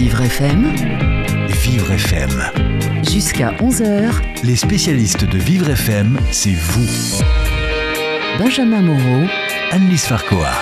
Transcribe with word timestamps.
Vivre 0.00 0.22
FM, 0.22 0.64
Vivre 1.62 1.92
FM. 1.92 2.30
jusqu'à 3.06 3.52
11h, 3.60 4.10
Les 4.44 4.56
spécialistes 4.56 5.26
de 5.26 5.36
Vivre 5.36 5.68
FM, 5.68 6.18
c'est 6.30 6.54
vous. 6.54 7.22
Benjamin 8.38 8.80
Moreau, 8.80 9.26
Annelise 9.70 10.04
Farcoa. 10.04 10.52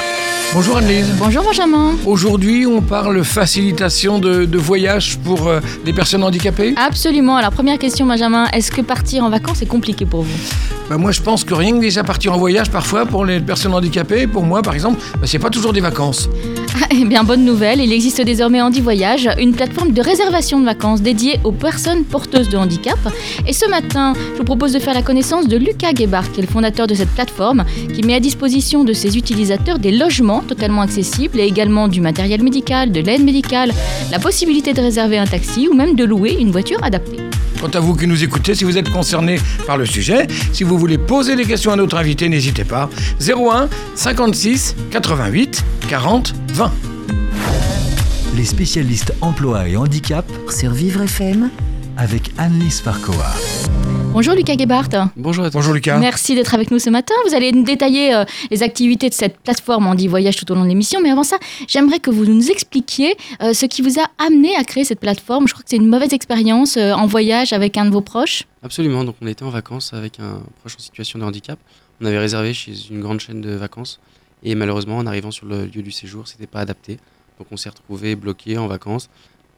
Bonjour 0.55 0.79
Annelise. 0.79 1.07
Bonjour 1.21 1.45
Benjamin. 1.45 1.95
Aujourd'hui, 2.05 2.67
on 2.67 2.83
parle 2.83 3.23
facilitation 3.23 4.19
de, 4.19 4.45
de 4.45 4.59
voyage 4.59 5.19
pour 5.19 5.47
euh, 5.47 5.61
les 5.85 5.93
personnes 5.93 6.25
handicapées? 6.25 6.75
Absolument. 6.77 7.37
Alors 7.37 7.53
première 7.53 7.79
question 7.79 8.07
Benjamin, 8.07 8.47
est-ce 8.53 8.73
que 8.73 8.81
partir 8.81 9.23
en 9.23 9.31
vacances 9.31 9.63
est 9.63 9.67
compliqué 9.67 10.05
pour 10.05 10.23
vous? 10.23 10.39
Bah, 10.91 10.97
moi, 10.97 11.13
je 11.13 11.23
pense 11.23 11.45
que 11.45 11.55
rien 11.55 11.77
que 11.77 11.81
déjà 11.81 12.03
partir 12.03 12.33
en 12.35 12.39
voyage, 12.39 12.71
parfois, 12.73 13.07
pour 13.07 13.25
les 13.25 13.39
personnes 13.39 13.75
handicapées, 13.75 14.27
pour 14.27 14.43
moi, 14.43 14.63
par 14.63 14.75
exemple, 14.75 15.01
bah, 15.15 15.27
c'est 15.27 15.39
pas 15.39 15.51
toujours 15.51 15.73
des 15.73 15.81
vacances. 15.81 16.29
Eh 16.91 17.05
bien 17.05 17.23
bonne 17.25 17.45
nouvelle, 17.45 17.81
il 17.81 17.93
existe 17.93 18.21
désormais 18.23 18.61
Handi 18.61 18.81
Voyage, 18.81 19.29
une 19.39 19.53
plateforme 19.53 19.93
de 19.93 20.03
réservation 20.03 20.61
de 20.61 20.65
vacances 20.65 21.03
dédiée 21.03 21.39
aux 21.45 21.53
personnes 21.53 22.05
porteuses 22.05 22.49
de 22.49 22.57
handicap. 22.57 22.99
Et 23.47 23.53
ce 23.53 23.69
matin, 23.69 24.15
je 24.33 24.39
vous 24.39 24.45
propose 24.45 24.73
de 24.73 24.79
faire 24.79 24.95
la 24.95 25.03
connaissance 25.03 25.49
de 25.49 25.57
Lucas 25.57 25.93
Gebhardt, 25.95 26.31
qui 26.33 26.41
est 26.41 26.47
le 26.47 26.49
fondateur 26.49 26.87
de 26.87 26.95
cette 26.95 27.11
plateforme, 27.11 27.65
qui 27.95 28.03
met 28.03 28.15
à 28.15 28.21
disposition 28.21 28.85
de 28.85 28.93
ses 28.93 29.17
utilisateurs 29.17 29.79
des 29.79 29.93
logements 29.93 30.41
totalement 30.41 30.83
accessibles 30.83 31.39
et 31.41 31.45
également 31.45 31.89
du 31.89 32.01
matériel 32.01 32.43
médical, 32.43 32.91
de 32.91 33.01
l'aide 33.01 33.25
médicale, 33.25 33.73
la 34.11 34.19
possibilité 34.19 34.73
de 34.73 34.81
réserver 34.81 35.19
un 35.19 35.27
taxi 35.27 35.69
ou 35.69 35.75
même 35.75 35.95
de 35.95 36.05
louer 36.05 36.37
une 36.41 36.51
voiture 36.51 36.83
adaptée. 36.83 37.28
Quant 37.61 37.69
à 37.69 37.81
vous 37.81 37.95
qui 37.97 38.07
nous 38.07 38.23
écoutez, 38.23 38.55
si 38.55 38.65
vous 38.65 38.79
êtes 38.79 38.91
concerné 38.91 39.41
par 39.67 39.77
le 39.77 39.85
sujet, 39.85 40.29
si 40.53 40.63
vous 40.63 40.79
voulez 40.79 40.99
poser 40.99 41.35
des 41.35 41.45
questions 41.45 41.73
à 41.73 41.77
notre 41.77 41.97
invité, 41.97 42.29
n'hésitez 42.29 42.65
pas. 42.65 42.89
01 43.21 43.69
56 43.97 44.77
88 44.91 45.65
40 45.89 46.35
20. 46.53 46.73
Les 48.37 48.45
spécialistes 48.45 49.13
emploi 49.21 49.69
et 49.69 49.77
handicap 49.77 50.25
sur 50.49 50.71
Vivre 50.71 51.03
FM, 51.03 51.51
avec 51.97 52.31
Annelise 52.39 52.81
Farcoa. 52.81 53.35
Bonjour 54.19 54.35
Lucas 54.35 54.57
Gebhardt. 54.57 55.11
Bonjour 55.15 55.45
à 55.45 55.49
tous. 55.49 55.59
Bonjour 55.59 55.73
Lucas. 55.73 55.97
Merci 55.97 56.35
d'être 56.35 56.53
avec 56.53 56.73
nous 56.73 56.81
ce 56.81 56.91
matin. 56.91 57.15
Vous 57.29 57.37
allez 57.37 57.53
nous 57.53 57.63
détailler 57.63 58.13
euh, 58.13 58.25
les 58.51 58.65
activités 58.65 59.09
de 59.09 59.15
cette 59.15 59.39
plateforme 59.39 59.87
Andy 59.87 60.09
Voyage 60.09 60.35
tout 60.35 60.51
au 60.51 60.57
long 60.57 60.65
de 60.65 60.67
l'émission. 60.67 61.01
Mais 61.01 61.11
avant 61.11 61.23
ça, 61.23 61.37
j'aimerais 61.69 62.01
que 62.01 62.11
vous 62.11 62.25
nous 62.25 62.51
expliquiez 62.51 63.17
euh, 63.41 63.53
ce 63.53 63.65
qui 63.67 63.81
vous 63.81 64.01
a 64.01 64.07
amené 64.19 64.57
à 64.57 64.65
créer 64.65 64.83
cette 64.83 64.99
plateforme. 64.99 65.47
Je 65.47 65.53
crois 65.53 65.63
que 65.63 65.71
c'est 65.71 65.77
une 65.77 65.87
mauvaise 65.87 66.13
expérience 66.13 66.77
euh, 66.77 66.95
en 66.95 67.07
voyage 67.07 67.53
avec 67.53 67.77
un 67.77 67.85
de 67.85 67.91
vos 67.91 68.01
proches. 68.01 68.43
Absolument, 68.65 69.05
donc 69.05 69.15
on 69.23 69.29
était 69.29 69.45
en 69.45 69.51
vacances 69.51 69.95
avec 69.95 70.19
un 70.19 70.41
proche 70.59 70.75
en 70.75 70.81
situation 70.81 71.21
de 71.21 71.25
handicap. 71.25 71.61
On 72.01 72.05
avait 72.05 72.19
réservé 72.19 72.53
chez 72.55 72.73
une 72.91 73.01
grande 73.01 73.21
chaîne 73.21 73.41
de 73.41 73.53
vacances 73.53 74.01
et 74.43 74.57
malheureusement 74.57 74.97
en 74.97 75.07
arrivant 75.07 75.31
sur 75.31 75.47
le 75.47 75.67
lieu 75.67 75.83
du 75.83 75.93
séjour, 75.93 76.27
c'était 76.27 76.49
pas 76.49 76.59
adapté. 76.59 76.99
Donc 77.39 77.47
on 77.53 77.57
s'est 77.57 77.69
retrouvé 77.69 78.17
bloqué 78.17 78.59
en 78.59 78.67
vacances 78.67 79.11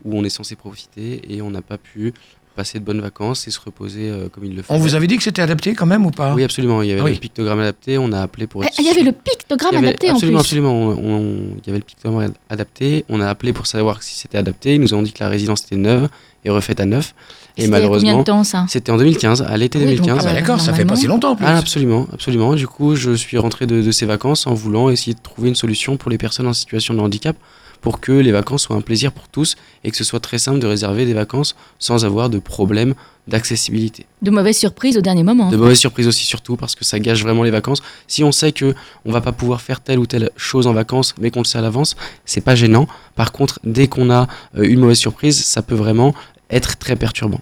où 0.04 0.18
on 0.18 0.24
est 0.24 0.30
censé 0.30 0.54
profiter 0.54 1.22
et 1.34 1.40
on 1.40 1.50
n'a 1.50 1.62
pas 1.62 1.78
pu 1.78 2.12
passer 2.60 2.78
de 2.78 2.84
bonnes 2.84 3.00
vacances 3.00 3.48
et 3.48 3.50
se 3.50 3.58
reposer 3.64 4.10
euh, 4.10 4.28
comme 4.28 4.44
il 4.44 4.54
le 4.54 4.60
On 4.60 4.64
fallait. 4.64 4.80
vous 4.80 4.94
avait 4.94 5.06
dit 5.06 5.16
que 5.16 5.22
c'était 5.22 5.40
adapté 5.40 5.74
quand 5.74 5.86
même 5.86 6.04
ou 6.04 6.10
pas? 6.10 6.34
Oui, 6.34 6.44
absolument, 6.44 6.82
il 6.82 6.88
y 6.88 6.92
avait 6.92 7.00
Ah 7.00 7.04
oui. 7.04 7.14
le 7.14 7.18
pictogramme 7.18 7.60
adapté, 7.60 7.96
on 7.96 8.12
a 8.12 8.20
appelé 8.20 8.46
pour 8.46 8.62
Ah, 8.62 8.68
Il 8.78 8.84
y 8.84 8.88
avait 8.90 9.02
le 9.02 9.12
pictogramme 9.12 9.74
avait- 9.76 9.88
adapté 9.88 10.10
en 10.10 10.14
absolument, 10.16 10.38
plus. 10.40 10.44
Absolument, 10.46 10.74
on- 10.74 10.98
on- 10.98 11.56
il 11.62 11.66
y 11.66 11.70
avait 11.70 11.78
le 11.78 11.84
pictogramme 11.84 12.32
adapté, 12.50 13.06
on 13.08 13.20
a 13.22 13.28
appelé 13.28 13.54
pour 13.54 13.66
savoir 13.66 14.02
si 14.02 14.14
c'était 14.14 14.36
adapté, 14.36 14.74
ils 14.74 14.80
nous 14.80 14.92
ont 14.92 15.00
dit 15.00 15.12
que 15.12 15.22
la 15.24 15.30
résidence 15.30 15.62
était 15.64 15.76
neuve 15.76 16.08
et 16.44 16.50
refaite 16.50 16.80
à 16.80 16.84
neuf. 16.84 17.14
Et 17.56 17.62
combien 17.64 17.70
malheureusement, 17.78 18.18
de 18.18 18.24
temps 18.24 18.44
ça? 18.44 18.66
c'était 18.68 18.92
en 18.92 18.98
2015, 18.98 19.40
à 19.42 19.56
l'été 19.56 19.78
Oui, 19.78 19.84
donc, 19.96 20.06
2015. 20.06 20.18
Ah 20.20 20.24
bah 20.24 20.30
Euh, 20.30 20.34
d'accord, 20.40 20.60
ça 20.60 20.72
fait 20.74 20.84
pas 20.84 20.96
si 20.96 21.06
longtemps 21.06 21.30
en 21.32 21.36
plus. 21.36 21.46
Ah, 21.46 21.56
absolument, 21.56 22.06
absolument. 22.12 22.54
Du 22.54 22.66
coup, 22.66 22.94
je 22.94 23.12
suis 23.12 23.38
rentré 23.38 23.66
de, 23.66 23.80
de 23.82 23.90
ces 23.90 24.04
vacances 24.06 24.46
en 24.46 24.52
voulant 24.54 24.90
essayer 24.90 25.14
de 25.14 25.20
trouver 25.20 25.48
une 25.48 25.54
solution 25.54 25.96
pour 25.96 26.10
les 26.10 26.18
personnes 26.18 26.46
en 26.46 26.52
situation 26.52 26.92
de 26.94 27.00
handicap 27.00 27.36
pour 27.80 28.00
que 28.00 28.12
les 28.12 28.32
vacances 28.32 28.62
soient 28.62 28.76
un 28.76 28.80
plaisir 28.80 29.12
pour 29.12 29.28
tous 29.28 29.56
et 29.84 29.90
que 29.90 29.96
ce 29.96 30.04
soit 30.04 30.20
très 30.20 30.38
simple 30.38 30.58
de 30.58 30.66
réserver 30.66 31.06
des 31.06 31.14
vacances 31.14 31.56
sans 31.78 32.04
avoir 32.04 32.30
de 32.30 32.38
problème 32.38 32.94
d'accessibilité. 33.28 34.06
De 34.22 34.30
mauvaises 34.30 34.58
surprises 34.58 34.96
au 34.96 35.00
dernier 35.00 35.22
moment. 35.22 35.50
De 35.50 35.56
mauvaises 35.56 35.78
surprises 35.78 36.08
aussi 36.08 36.24
surtout 36.24 36.56
parce 36.56 36.74
que 36.74 36.84
ça 36.84 36.98
gâche 36.98 37.22
vraiment 37.22 37.42
les 37.42 37.50
vacances. 37.50 37.82
Si 38.06 38.24
on 38.24 38.32
sait 38.32 38.52
que 38.52 38.74
on 39.04 39.12
va 39.12 39.20
pas 39.20 39.32
pouvoir 39.32 39.60
faire 39.60 39.80
telle 39.80 39.98
ou 39.98 40.06
telle 40.06 40.30
chose 40.36 40.66
en 40.66 40.72
vacances 40.72 41.14
mais 41.20 41.30
qu'on 41.30 41.40
le 41.40 41.44
sait 41.44 41.58
à 41.58 41.62
l'avance, 41.62 41.96
c'est 42.24 42.40
pas 42.40 42.54
gênant. 42.54 42.86
Par 43.14 43.32
contre, 43.32 43.60
dès 43.64 43.88
qu'on 43.88 44.10
a 44.10 44.26
euh, 44.56 44.62
une 44.62 44.80
mauvaise 44.80 44.98
surprise, 44.98 45.42
ça 45.42 45.62
peut 45.62 45.74
vraiment 45.74 46.14
être 46.50 46.76
très 46.76 46.96
perturbant. 46.96 47.40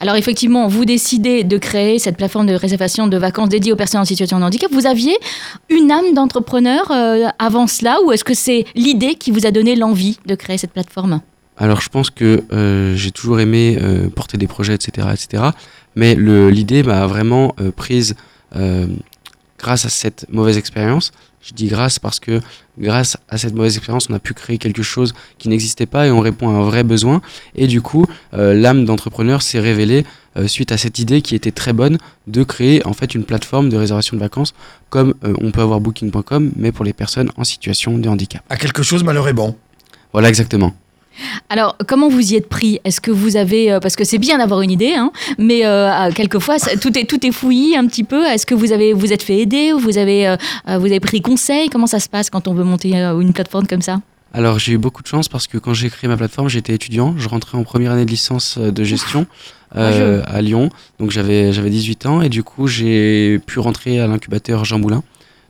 Alors 0.00 0.16
effectivement, 0.16 0.68
vous 0.68 0.84
décidez 0.84 1.44
de 1.44 1.58
créer 1.58 1.98
cette 1.98 2.16
plateforme 2.16 2.46
de 2.46 2.54
réservation 2.54 3.06
de 3.06 3.16
vacances 3.16 3.48
dédiée 3.48 3.72
aux 3.72 3.76
personnes 3.76 4.00
en 4.00 4.04
situation 4.04 4.38
de 4.38 4.44
handicap. 4.44 4.70
Vous 4.72 4.86
aviez 4.86 5.16
une 5.68 5.90
âme 5.90 6.14
d'entrepreneur 6.14 6.90
euh, 6.90 7.26
avant 7.38 7.66
cela 7.66 7.98
ou 8.04 8.12
est-ce 8.12 8.24
que 8.24 8.34
c'est 8.34 8.66
l'idée 8.74 9.14
qui 9.14 9.30
vous 9.30 9.46
a 9.46 9.50
donné 9.50 9.76
l'envie 9.76 10.18
de 10.26 10.34
créer 10.34 10.58
cette 10.58 10.72
plateforme? 10.72 11.20
Alors 11.56 11.80
je 11.80 11.88
pense 11.88 12.10
que 12.10 12.44
euh, 12.52 12.94
j'ai 12.94 13.10
toujours 13.10 13.40
aimé 13.40 13.78
euh, 13.80 14.08
porter 14.08 14.38
des 14.38 14.46
projets, 14.46 14.74
etc. 14.74 15.08
etc. 15.12 15.42
mais 15.96 16.14
l'idée 16.14 16.82
m'a 16.82 17.06
vraiment 17.06 17.54
prise 17.76 18.14
grâce 19.58 19.84
à 19.84 19.88
cette 19.88 20.26
mauvaise 20.30 20.56
expérience. 20.56 21.12
Je 21.48 21.54
dis 21.54 21.66
grâce 21.66 21.98
parce 21.98 22.20
que 22.20 22.42
grâce 22.78 23.16
à 23.30 23.38
cette 23.38 23.54
mauvaise 23.54 23.78
expérience, 23.78 24.08
on 24.10 24.14
a 24.14 24.18
pu 24.18 24.34
créer 24.34 24.58
quelque 24.58 24.82
chose 24.82 25.14
qui 25.38 25.48
n'existait 25.48 25.86
pas 25.86 26.06
et 26.06 26.10
on 26.10 26.20
répond 26.20 26.50
à 26.50 26.52
un 26.52 26.62
vrai 26.62 26.84
besoin. 26.84 27.22
Et 27.54 27.66
du 27.66 27.80
coup, 27.80 28.04
euh, 28.34 28.52
l'âme 28.52 28.84
d'entrepreneur 28.84 29.40
s'est 29.40 29.58
révélée 29.58 30.04
euh, 30.36 30.46
suite 30.46 30.72
à 30.72 30.76
cette 30.76 30.98
idée 30.98 31.22
qui 31.22 31.34
était 31.34 31.50
très 31.50 31.72
bonne 31.72 31.96
de 32.26 32.42
créer 32.42 32.86
en 32.86 32.92
fait 32.92 33.14
une 33.14 33.24
plateforme 33.24 33.70
de 33.70 33.78
réservation 33.78 34.14
de 34.14 34.20
vacances 34.20 34.52
comme 34.90 35.14
euh, 35.24 35.32
on 35.40 35.50
peut 35.50 35.62
avoir 35.62 35.80
booking.com 35.80 36.52
mais 36.54 36.70
pour 36.70 36.84
les 36.84 36.92
personnes 36.92 37.30
en 37.38 37.44
situation 37.44 37.96
de 37.96 38.08
handicap. 38.10 38.42
À 38.50 38.58
quelque 38.58 38.82
chose, 38.82 39.02
malheur 39.02 39.26
est 39.26 39.32
bon. 39.32 39.56
Voilà 40.12 40.28
exactement. 40.28 40.74
Alors, 41.48 41.76
comment 41.86 42.08
vous 42.08 42.32
y 42.32 42.36
êtes 42.36 42.48
pris? 42.48 42.80
Est-ce 42.84 43.00
que 43.00 43.10
vous 43.10 43.36
avez, 43.36 43.72
euh, 43.72 43.80
parce 43.80 43.96
que 43.96 44.04
c'est 44.04 44.18
bien 44.18 44.38
d'avoir 44.38 44.60
une 44.62 44.70
idée, 44.70 44.94
hein, 44.94 45.10
mais 45.38 45.64
euh, 45.66 45.90
euh, 45.90 46.10
quelquefois 46.12 46.58
ça- 46.58 46.76
tout 46.76 46.96
est 46.98 47.04
tout 47.04 47.24
est 47.26 47.32
fouillis 47.32 47.76
un 47.76 47.86
petit 47.86 48.04
peu. 48.04 48.24
Est-ce 48.26 48.46
que 48.46 48.54
vous 48.54 48.72
avez 48.72 48.92
vous 48.92 49.12
êtes 49.12 49.22
fait 49.22 49.38
aider 49.38 49.72
ou 49.72 49.78
vous 49.78 49.98
avez 49.98 50.28
euh, 50.28 50.36
vous 50.78 50.86
avez 50.86 51.00
pris 51.00 51.20
conseil? 51.20 51.68
Comment 51.68 51.86
ça 51.86 52.00
se 52.00 52.08
passe 52.08 52.30
quand 52.30 52.48
on 52.48 52.54
veut 52.54 52.64
monter 52.64 52.92
une 52.94 53.32
plateforme 53.32 53.66
comme 53.66 53.82
ça? 53.82 54.00
Alors 54.34 54.58
j'ai 54.58 54.72
eu 54.72 54.78
beaucoup 54.78 55.02
de 55.02 55.06
chance 55.08 55.28
parce 55.28 55.46
que 55.46 55.56
quand 55.56 55.72
j'ai 55.72 55.88
créé 55.88 56.06
ma 56.08 56.16
plateforme, 56.18 56.48
j'étais 56.48 56.74
étudiant, 56.74 57.14
je 57.16 57.28
rentrais 57.28 57.56
en 57.56 57.64
première 57.64 57.92
année 57.92 58.04
de 58.04 58.10
licence 58.10 58.58
de 58.58 58.84
gestion 58.84 59.26
euh, 59.76 60.22
à 60.26 60.42
Lyon, 60.42 60.68
donc 60.98 61.10
j'avais 61.10 61.52
j'avais 61.52 61.70
18 61.70 62.06
ans 62.06 62.20
et 62.20 62.28
du 62.28 62.42
coup 62.42 62.66
j'ai 62.66 63.38
pu 63.46 63.58
rentrer 63.58 64.00
à 64.00 64.06
l'incubateur 64.06 64.64
Jean 64.66 64.78
Moulin 64.78 65.02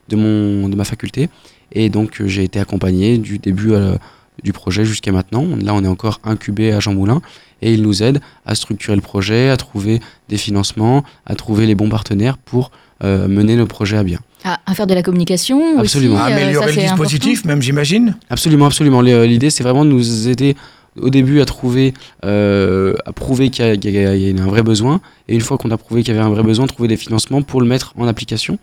de 0.08 0.16
mon 0.16 0.68
de 0.68 0.76
ma 0.76 0.84
faculté. 0.84 1.28
Et 1.72 1.90
donc 1.90 2.22
j'ai 2.24 2.44
été 2.44 2.60
accompagné 2.60 3.18
du 3.18 3.38
début 3.38 3.74
à- 3.74 3.98
du 4.42 4.52
projet 4.52 4.84
jusqu'à 4.84 5.12
maintenant. 5.12 5.44
Là 5.62 5.74
on 5.74 5.82
est 5.84 5.88
encore 5.88 6.20
incubé 6.24 6.72
à 6.72 6.80
Jean 6.80 6.94
Moulin 6.94 7.20
et 7.62 7.72
il 7.74 7.82
nous 7.82 8.02
aide 8.02 8.20
à 8.46 8.54
structurer 8.54 8.94
le 8.96 9.02
projet, 9.02 9.50
à 9.50 9.56
trouver 9.56 10.00
des 10.28 10.36
financements, 10.36 11.04
à 11.26 11.34
trouver 11.34 11.66
les 11.66 11.74
bons 11.74 11.88
partenaires 11.88 12.38
pour 12.38 12.70
euh, 13.04 13.28
mener 13.28 13.56
le 13.56 13.66
projet 13.66 13.96
à 13.96 14.02
bien. 14.04 14.18
à, 14.44 14.58
à 14.66 14.74
faire 14.74 14.86
de 14.86 14.94
la 14.94 15.02
communication 15.02 15.78
Absolument. 15.78 16.14
aussi, 16.16 16.32
euh, 16.32 16.36
Améliorer 16.36 16.72
ça, 16.72 16.80
le 16.80 16.86
dispositif, 16.88 17.44
même 17.44 17.62
j'imagine. 17.62 18.16
Absolument, 18.30 18.66
absolument. 18.66 19.02
L- 19.04 19.22
L'idée, 19.28 19.50
c'est 19.50 19.62
vraiment 19.62 19.84
de 19.84 19.90
nous 19.90 20.28
aider 20.28 20.56
au 21.00 21.10
début 21.10 21.40
à 21.40 21.44
trouver, 21.44 21.94
euh, 22.24 22.94
à 23.06 23.12
prouver 23.12 23.50
qu'il 23.50 23.64
y 23.84 23.98
a 24.38 24.42
un 24.42 24.46
vrai 24.46 24.62
besoin. 24.62 25.00
Et 25.28 25.34
une 25.34 25.40
fois 25.40 25.58
qu'on 25.58 25.70
a 25.70 25.76
prouvé 25.76 26.02
qu'il 26.02 26.12
y 26.14 26.16
avait 26.16 26.26
un 26.26 26.30
vrai 26.30 26.42
besoin, 26.42 26.66
trouver 26.66 26.88
des 26.88 26.96
financements 26.96 27.42
pour 27.42 27.60
le 27.60 27.66
mettre 27.68 27.92
en 27.96 28.06
application. 28.08 28.58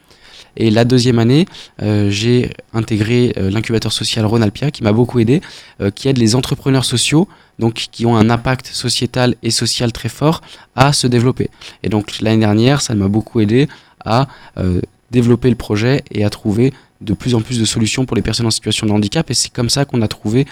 Et 0.58 0.70
la 0.70 0.86
deuxième 0.86 1.20
année, 1.20 1.46
euh, 1.82 2.10
j'ai 2.10 2.52
intégré 2.74 3.34
euh, 3.38 3.50
l'incubateur 3.50 3.92
social 3.92 4.26
Ronalpia 4.26 4.72
qui 4.72 4.84
m'a 4.84 4.94
beaucoup 4.94 5.20
aidé, 5.20 5.42
euh, 5.82 5.92
qui 5.92 6.08
aide 6.08 6.18
les 6.18 6.36
entrepreneurs 6.36 6.86
sociaux, 6.86 7.28
donc 7.60 7.88
qui 7.92 8.06
ont 8.06 8.16
un 8.16 8.30
impact 8.30 8.68
sociétal 8.68 9.36
et 9.44 9.52
social 9.52 9.92
très 9.92 10.10
fort, 10.10 10.42
à 10.76 10.94
se 10.94 11.08
développer. 11.08 11.50
Et 11.84 11.90
donc 11.90 12.20
l'année 12.22 12.40
dernière, 12.40 12.82
ça 12.82 12.96
m'a 12.96 13.08
beaucoup 13.08 13.40
aidé 13.40 13.68
à 14.04 14.28
développer 15.10 15.50
le 15.50 15.56
projet 15.56 16.04
et 16.12 16.26
à 16.26 16.30
trouver 16.30 16.74
de 17.02 17.14
plus 17.14 17.34
en 17.34 17.42
plus 17.42 17.60
de 17.60 17.66
solutions 17.66 18.06
pour 18.06 18.16
les 18.16 18.22
personnes 18.22 18.46
en 18.46 18.52
situation 18.52 18.86
de 18.86 18.92
handicap. 18.92 19.32
Et 19.32 19.34
c'est 19.34 19.52
comme 19.52 19.70
ça 19.70 19.86
qu'on 19.86 20.02
a 20.04 20.08
trouvé 20.08 20.46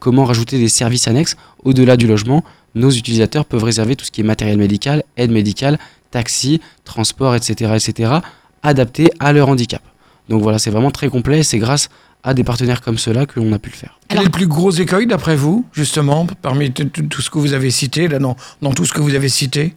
comment 0.00 0.24
rajouter 0.24 0.58
des 0.58 0.68
services 0.68 1.06
annexes 1.06 1.36
au-delà 1.62 1.96
du 1.96 2.08
logement. 2.08 2.42
Nos 2.74 2.90
utilisateurs 2.90 3.44
peuvent 3.44 3.62
réserver 3.62 3.94
tout 3.94 4.04
ce 4.04 4.10
qui 4.10 4.22
est 4.22 4.24
matériel 4.24 4.58
médical, 4.58 5.04
aide 5.16 5.30
médicale, 5.30 5.78
taxi, 6.10 6.60
transport, 6.84 7.34
etc., 7.34 7.72
etc., 7.76 8.20
adapté 8.62 9.10
à 9.20 9.32
leur 9.32 9.48
handicap. 9.48 9.82
Donc 10.28 10.42
voilà, 10.42 10.58
c'est 10.58 10.70
vraiment 10.70 10.90
très 10.90 11.08
complet 11.08 11.40
et 11.40 11.42
c'est 11.42 11.58
grâce 11.58 11.88
à 12.24 12.34
des 12.34 12.44
partenaires 12.44 12.80
comme 12.82 12.98
ceux-là 12.98 13.26
que 13.26 13.38
l'on 13.40 13.52
a 13.52 13.58
pu 13.58 13.70
le 13.70 13.76
faire. 13.76 13.98
Quel 14.08 14.20
est 14.20 14.24
le 14.24 14.30
plus 14.30 14.46
gros 14.46 14.70
écueil 14.70 15.06
d'après 15.06 15.36
vous, 15.36 15.64
justement, 15.72 16.26
parmi 16.42 16.70
tout- 16.72 17.20
ce 17.22 17.30
que 17.30 17.38
vous 17.38 17.52
avez 17.54 17.70
cité, 17.70 18.08
là, 18.08 18.18
dans, 18.18 18.36
dans 18.60 18.72
tout 18.72 18.84
ce 18.84 18.92
que 18.92 19.00
vous 19.00 19.14
avez 19.14 19.28
cité? 19.28 19.72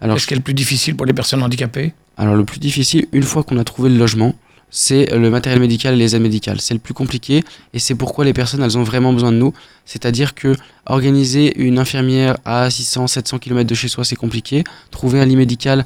Alors, 0.00 0.16
Qu'est-ce 0.16 0.26
qui 0.26 0.34
est 0.34 0.36
le 0.36 0.42
plus 0.42 0.54
difficile 0.54 0.94
pour 0.94 1.06
les 1.06 1.14
personnes 1.14 1.42
handicapées? 1.42 1.94
Alors 2.18 2.34
le 2.34 2.44
plus 2.44 2.58
difficile, 2.60 3.06
une 3.12 3.22
fois 3.22 3.42
qu'on 3.42 3.58
a 3.58 3.64
trouvé 3.64 3.88
le 3.90 3.96
logement, 3.96 4.34
c'est 4.70 5.06
le 5.14 5.30
matériel 5.30 5.60
médical 5.60 5.94
et 5.94 5.96
les 5.96 6.14
aides 6.16 6.22
médicales. 6.22 6.60
C'est 6.60 6.74
le 6.74 6.80
plus 6.80 6.92
compliqué 6.94 7.44
et 7.72 7.78
c'est 7.78 7.94
pourquoi 7.94 8.24
les 8.24 8.32
personnes, 8.32 8.62
elles 8.62 8.76
ont 8.78 8.82
vraiment 8.82 9.12
besoin 9.12 9.32
de 9.32 9.36
nous. 9.38 9.52
C'est-à-dire 9.84 10.34
que 10.34 10.54
organiser 10.86 11.58
une 11.60 11.78
infirmière 11.78 12.36
à 12.44 12.68
600, 12.70 13.06
700 13.06 13.38
km 13.38 13.68
de 13.68 13.74
chez 13.74 13.88
soi, 13.88 14.04
c'est 14.04 14.16
compliqué. 14.16 14.64
Trouver 14.90 15.20
un 15.20 15.24
lit 15.24 15.36
médical, 15.36 15.84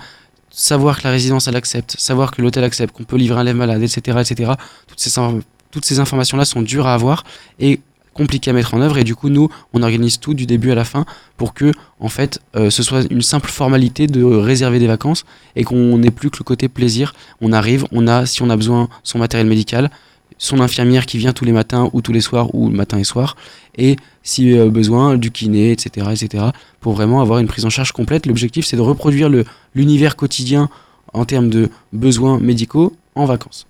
savoir 0.50 0.98
que 0.98 1.04
la 1.04 1.10
résidence, 1.10 1.48
elle 1.48 1.56
accepte, 1.56 1.96
savoir 1.98 2.30
que 2.30 2.42
l'hôtel 2.42 2.64
accepte, 2.64 2.94
qu'on 2.94 3.04
peut 3.04 3.16
livrer 3.16 3.40
un 3.40 3.44
lève 3.44 3.56
malade, 3.56 3.82
etc., 3.82 4.18
etc. 4.20 4.52
Toutes 4.86 5.00
ces, 5.00 5.20
toutes 5.70 5.84
ces 5.84 6.00
informations-là 6.00 6.44
sont 6.44 6.62
dures 6.62 6.86
à 6.86 6.94
avoir 6.94 7.24
et 7.58 7.80
compliqué 8.12 8.50
à 8.50 8.52
mettre 8.52 8.74
en 8.74 8.80
œuvre 8.80 8.98
et 8.98 9.04
du 9.04 9.14
coup 9.14 9.28
nous 9.28 9.48
on 9.72 9.82
organise 9.82 10.18
tout 10.18 10.34
du 10.34 10.44
début 10.44 10.72
à 10.72 10.74
la 10.74 10.84
fin 10.84 11.06
pour 11.36 11.54
que 11.54 11.70
en 12.00 12.08
fait 12.08 12.40
euh, 12.56 12.68
ce 12.68 12.82
soit 12.82 13.02
une 13.08 13.22
simple 13.22 13.48
formalité 13.48 14.08
de 14.08 14.24
réserver 14.24 14.78
des 14.78 14.88
vacances 14.88 15.24
et 15.54 15.64
qu'on 15.64 15.96
n'ait 15.96 16.10
plus 16.10 16.28
que 16.28 16.38
le 16.38 16.44
côté 16.44 16.68
plaisir. 16.68 17.14
On 17.40 17.52
arrive, 17.52 17.86
on 17.92 18.08
a 18.08 18.26
si 18.26 18.42
on 18.42 18.50
a 18.50 18.56
besoin 18.56 18.88
son 19.04 19.18
matériel 19.18 19.46
médical, 19.46 19.90
son 20.38 20.60
infirmière 20.60 21.06
qui 21.06 21.18
vient 21.18 21.32
tous 21.32 21.44
les 21.44 21.52
matins 21.52 21.88
ou 21.92 22.02
tous 22.02 22.12
les 22.12 22.20
soirs 22.20 22.54
ou 22.54 22.68
matin 22.68 22.98
et 22.98 23.04
soir 23.04 23.36
et 23.78 23.96
si 24.22 24.56
euh, 24.58 24.68
besoin 24.70 25.16
du 25.16 25.30
kiné 25.30 25.72
etc 25.72 26.08
etc 26.12 26.44
pour 26.80 26.92
vraiment 26.92 27.20
avoir 27.20 27.38
une 27.38 27.46
prise 27.48 27.64
en 27.64 27.70
charge 27.70 27.92
complète. 27.92 28.26
L'objectif 28.26 28.66
c'est 28.66 28.76
de 28.76 28.82
reproduire 28.82 29.28
le 29.28 29.44
l'univers 29.74 30.16
quotidien 30.16 30.68
en 31.12 31.24
termes 31.24 31.48
de 31.50 31.70
besoins 31.92 32.38
médicaux 32.38 32.92
en 33.14 33.24
vacances. 33.24 33.66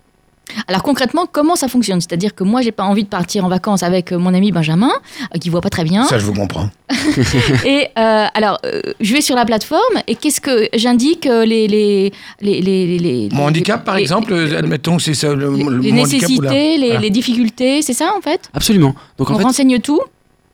Alors 0.66 0.82
concrètement, 0.82 1.26
comment 1.30 1.54
ça 1.54 1.68
fonctionne? 1.68 2.00
C'est-à-dire 2.00 2.34
que 2.34 2.42
moi, 2.42 2.60
j'ai 2.60 2.72
pas 2.72 2.82
envie 2.82 3.04
de 3.04 3.08
partir 3.08 3.44
en 3.44 3.48
vacances 3.48 3.84
avec 3.84 4.10
euh, 4.10 4.18
mon 4.18 4.34
ami 4.34 4.50
Benjamin, 4.50 4.90
euh, 5.32 5.38
qui 5.38 5.48
voit 5.48 5.60
pas 5.60 5.70
très 5.70 5.84
bien. 5.84 6.02
Ça, 6.06 6.18
je 6.18 6.26
vous 6.26 6.32
comprends. 6.34 6.68
Et 7.64 7.86
euh, 7.96 8.26
alors, 8.34 8.58
euh, 8.64 8.80
je 9.00 9.12
vais 9.14 9.20
sur 9.20 9.36
la 9.36 9.44
plateforme 9.44 9.80
et 10.08 10.16
qu'est-ce 10.16 10.40
que 10.40 10.68
j'indique 10.74 11.24
les, 11.26 11.68
les, 11.68 12.12
les, 12.40 12.60
les, 12.60 12.98
les- 12.98 13.28
Mon 13.32 13.44
handicap, 13.44 13.84
par 13.84 13.94
les- 13.96 14.02
exemple, 14.02 14.34
les- 14.34 14.54
admettons 14.56 14.96
que 14.96 15.02
c'est 15.04 15.14
ça 15.14 15.32
le, 15.34 15.54
les, 15.54 15.62
le- 15.62 15.78
les 15.78 15.92
mon 15.92 16.02
handicap 16.02 16.28
ou 16.30 16.40
la- 16.42 16.50
nécessités, 16.50 16.78
les, 16.78 16.86
Voilà. 16.86 17.00
les 17.00 17.10
difficultés, 17.10 17.82
c'est 17.82 17.92
ça 17.94 18.12
en 18.16 18.20
fait? 18.20 18.50
Absolument. 18.52 18.96
Donc 19.18 19.30
en 19.30 19.34
On 19.34 19.38
fait, 19.38 19.44
renseigne 19.44 19.78
tout? 19.78 20.00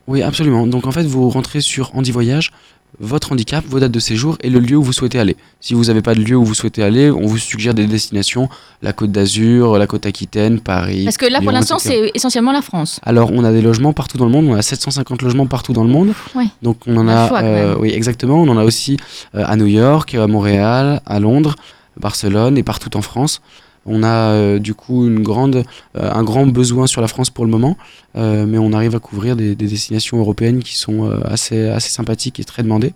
Oui, 0.06 0.22
absolument. 0.22 0.66
Donc 0.66 0.86
en 0.86 0.92
fait, 0.92 1.04
vous 1.04 1.28
rentrez 1.30 1.60
sur 1.60 1.94
Handy 1.94 2.12
Voyage, 2.12 2.52
votre 2.98 3.32
handicap, 3.32 3.64
vos 3.66 3.80
dates 3.80 3.92
de 3.92 3.98
séjour 3.98 4.38
et 4.40 4.48
le 4.48 4.58
lieu 4.58 4.76
où 4.76 4.82
vous 4.82 4.92
souhaitez 4.92 5.18
aller. 5.18 5.36
Si 5.60 5.74
vous 5.74 5.84
n'avez 5.84 6.02
pas 6.02 6.14
de 6.14 6.20
lieu 6.20 6.36
où 6.36 6.44
vous 6.44 6.54
souhaitez 6.54 6.82
aller, 6.82 7.10
on 7.10 7.26
vous 7.26 7.38
suggère 7.38 7.74
des 7.74 7.86
destinations, 7.86 8.48
la 8.82 8.92
Côte 8.92 9.12
d'Azur, 9.12 9.76
la 9.78 9.86
Côte 9.86 10.06
Aquitaine, 10.06 10.60
Paris. 10.60 11.04
Parce 11.04 11.18
que 11.18 11.26
là, 11.26 11.40
pour 11.40 11.52
l'instant, 11.52 11.78
c'est 11.78 12.10
essentiellement 12.14 12.52
la 12.52 12.62
France. 12.62 13.00
Alors, 13.04 13.30
on 13.32 13.44
a 13.44 13.52
des 13.52 13.60
logements 13.60 13.92
partout 13.92 14.16
dans 14.16 14.24
le 14.24 14.30
monde. 14.30 14.46
On 14.48 14.54
a 14.54 14.62
750 14.62 15.22
logements 15.22 15.46
partout 15.46 15.72
dans 15.72 15.84
le 15.84 15.90
monde. 15.90 16.12
Ouais. 16.34 16.46
Donc, 16.62 16.78
on 16.86 16.96
en 16.96 17.08
a. 17.08 17.28
choix, 17.28 17.42
euh, 17.42 17.76
oui, 17.78 17.90
exactement. 17.90 18.40
On 18.40 18.48
en 18.48 18.56
a 18.56 18.64
aussi 18.64 18.96
euh, 19.34 19.44
à 19.44 19.56
New 19.56 19.66
York, 19.66 20.14
à 20.14 20.26
Montréal, 20.26 21.00
à 21.04 21.20
Londres, 21.20 21.56
Barcelone 21.98 22.56
et 22.56 22.62
partout 22.62 22.96
en 22.96 23.02
France. 23.02 23.40
On 23.86 24.02
a 24.02 24.32
euh, 24.32 24.58
du 24.58 24.74
coup 24.74 25.06
une 25.06 25.22
grande, 25.22 25.64
euh, 25.96 26.10
un 26.12 26.24
grand 26.24 26.46
besoin 26.46 26.86
sur 26.86 27.00
la 27.00 27.08
France 27.08 27.30
pour 27.30 27.44
le 27.44 27.50
moment, 27.50 27.76
euh, 28.16 28.44
mais 28.46 28.58
on 28.58 28.72
arrive 28.72 28.96
à 28.96 28.98
couvrir 28.98 29.36
des, 29.36 29.54
des 29.54 29.66
destinations 29.66 30.18
européennes 30.18 30.62
qui 30.62 30.76
sont 30.76 31.08
assez, 31.24 31.68
assez 31.68 31.90
sympathiques 31.90 32.40
et 32.40 32.44
très 32.44 32.62
demandées. 32.62 32.94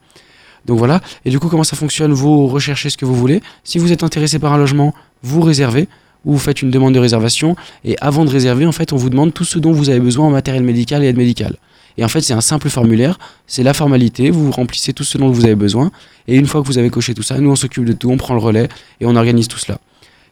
Donc 0.66 0.78
voilà. 0.78 1.00
Et 1.25 1.31
du 1.31 1.38
coup, 1.38 1.48
comment 1.48 1.64
ça 1.64 1.76
fonctionne? 1.76 2.12
Vous 2.12 2.46
recherchez 2.46 2.90
ce 2.90 2.96
que 2.96 3.04
vous 3.06 3.14
voulez. 3.14 3.40
Si 3.64 3.78
vous 3.78 3.92
êtes 3.92 4.02
intéressé 4.02 4.38
par 4.38 4.52
un 4.52 4.58
logement, 4.58 4.92
vous 5.22 5.40
réservez 5.40 5.88
ou 6.26 6.32
vous 6.32 6.38
faites 6.38 6.60
une 6.60 6.70
demande 6.70 6.92
de 6.92 6.98
réservation. 6.98 7.56
Et 7.84 7.96
avant 8.00 8.25
de 8.25 8.31
réserver, 8.31 8.66
en 8.66 8.72
fait, 8.72 8.92
on 8.92 8.96
vous 8.96 9.08
demande 9.08 9.32
tout 9.32 9.44
ce 9.44 9.58
dont 9.58 9.72
vous 9.72 9.88
avez 9.88 10.00
besoin 10.00 10.26
en 10.26 10.31
matériel 10.31 10.62
médical 10.62 11.02
et 11.02 11.06
aide 11.06 11.16
médicale. 11.16 11.56
Et 11.96 12.04
en 12.04 12.08
fait, 12.08 12.20
c'est 12.20 12.34
un 12.34 12.40
simple 12.40 12.69
formulaire, 12.69 13.19
c'est 13.46 13.62
la 13.62 13.75
formalité, 13.75 14.31
vous 14.31 14.50
remplissez 14.50 14.92
tout 14.92 15.04
ce 15.04 15.19
dont 15.19 15.28
vous 15.31 15.44
avez 15.44 15.56
besoin. 15.56 15.90
Et 16.28 16.37
une 16.37 16.46
fois 16.46 16.62
que 16.62 16.66
vous 16.66 16.78
avez 16.78 16.90
coché 16.90 17.14
tout 17.14 17.22
ça, 17.22 17.38
nous, 17.38 17.50
on 17.50 17.56
s'occupe 17.56 17.84
de 17.84 17.92
tout, 17.92 18.10
on 18.10 18.16
prend 18.16 18.34
le 18.34 18.40
relais 18.40 18.69
et 19.00 19.06
on 19.06 19.16
organise 19.16 19.48
tout 19.48 19.58
cela. 19.58 19.78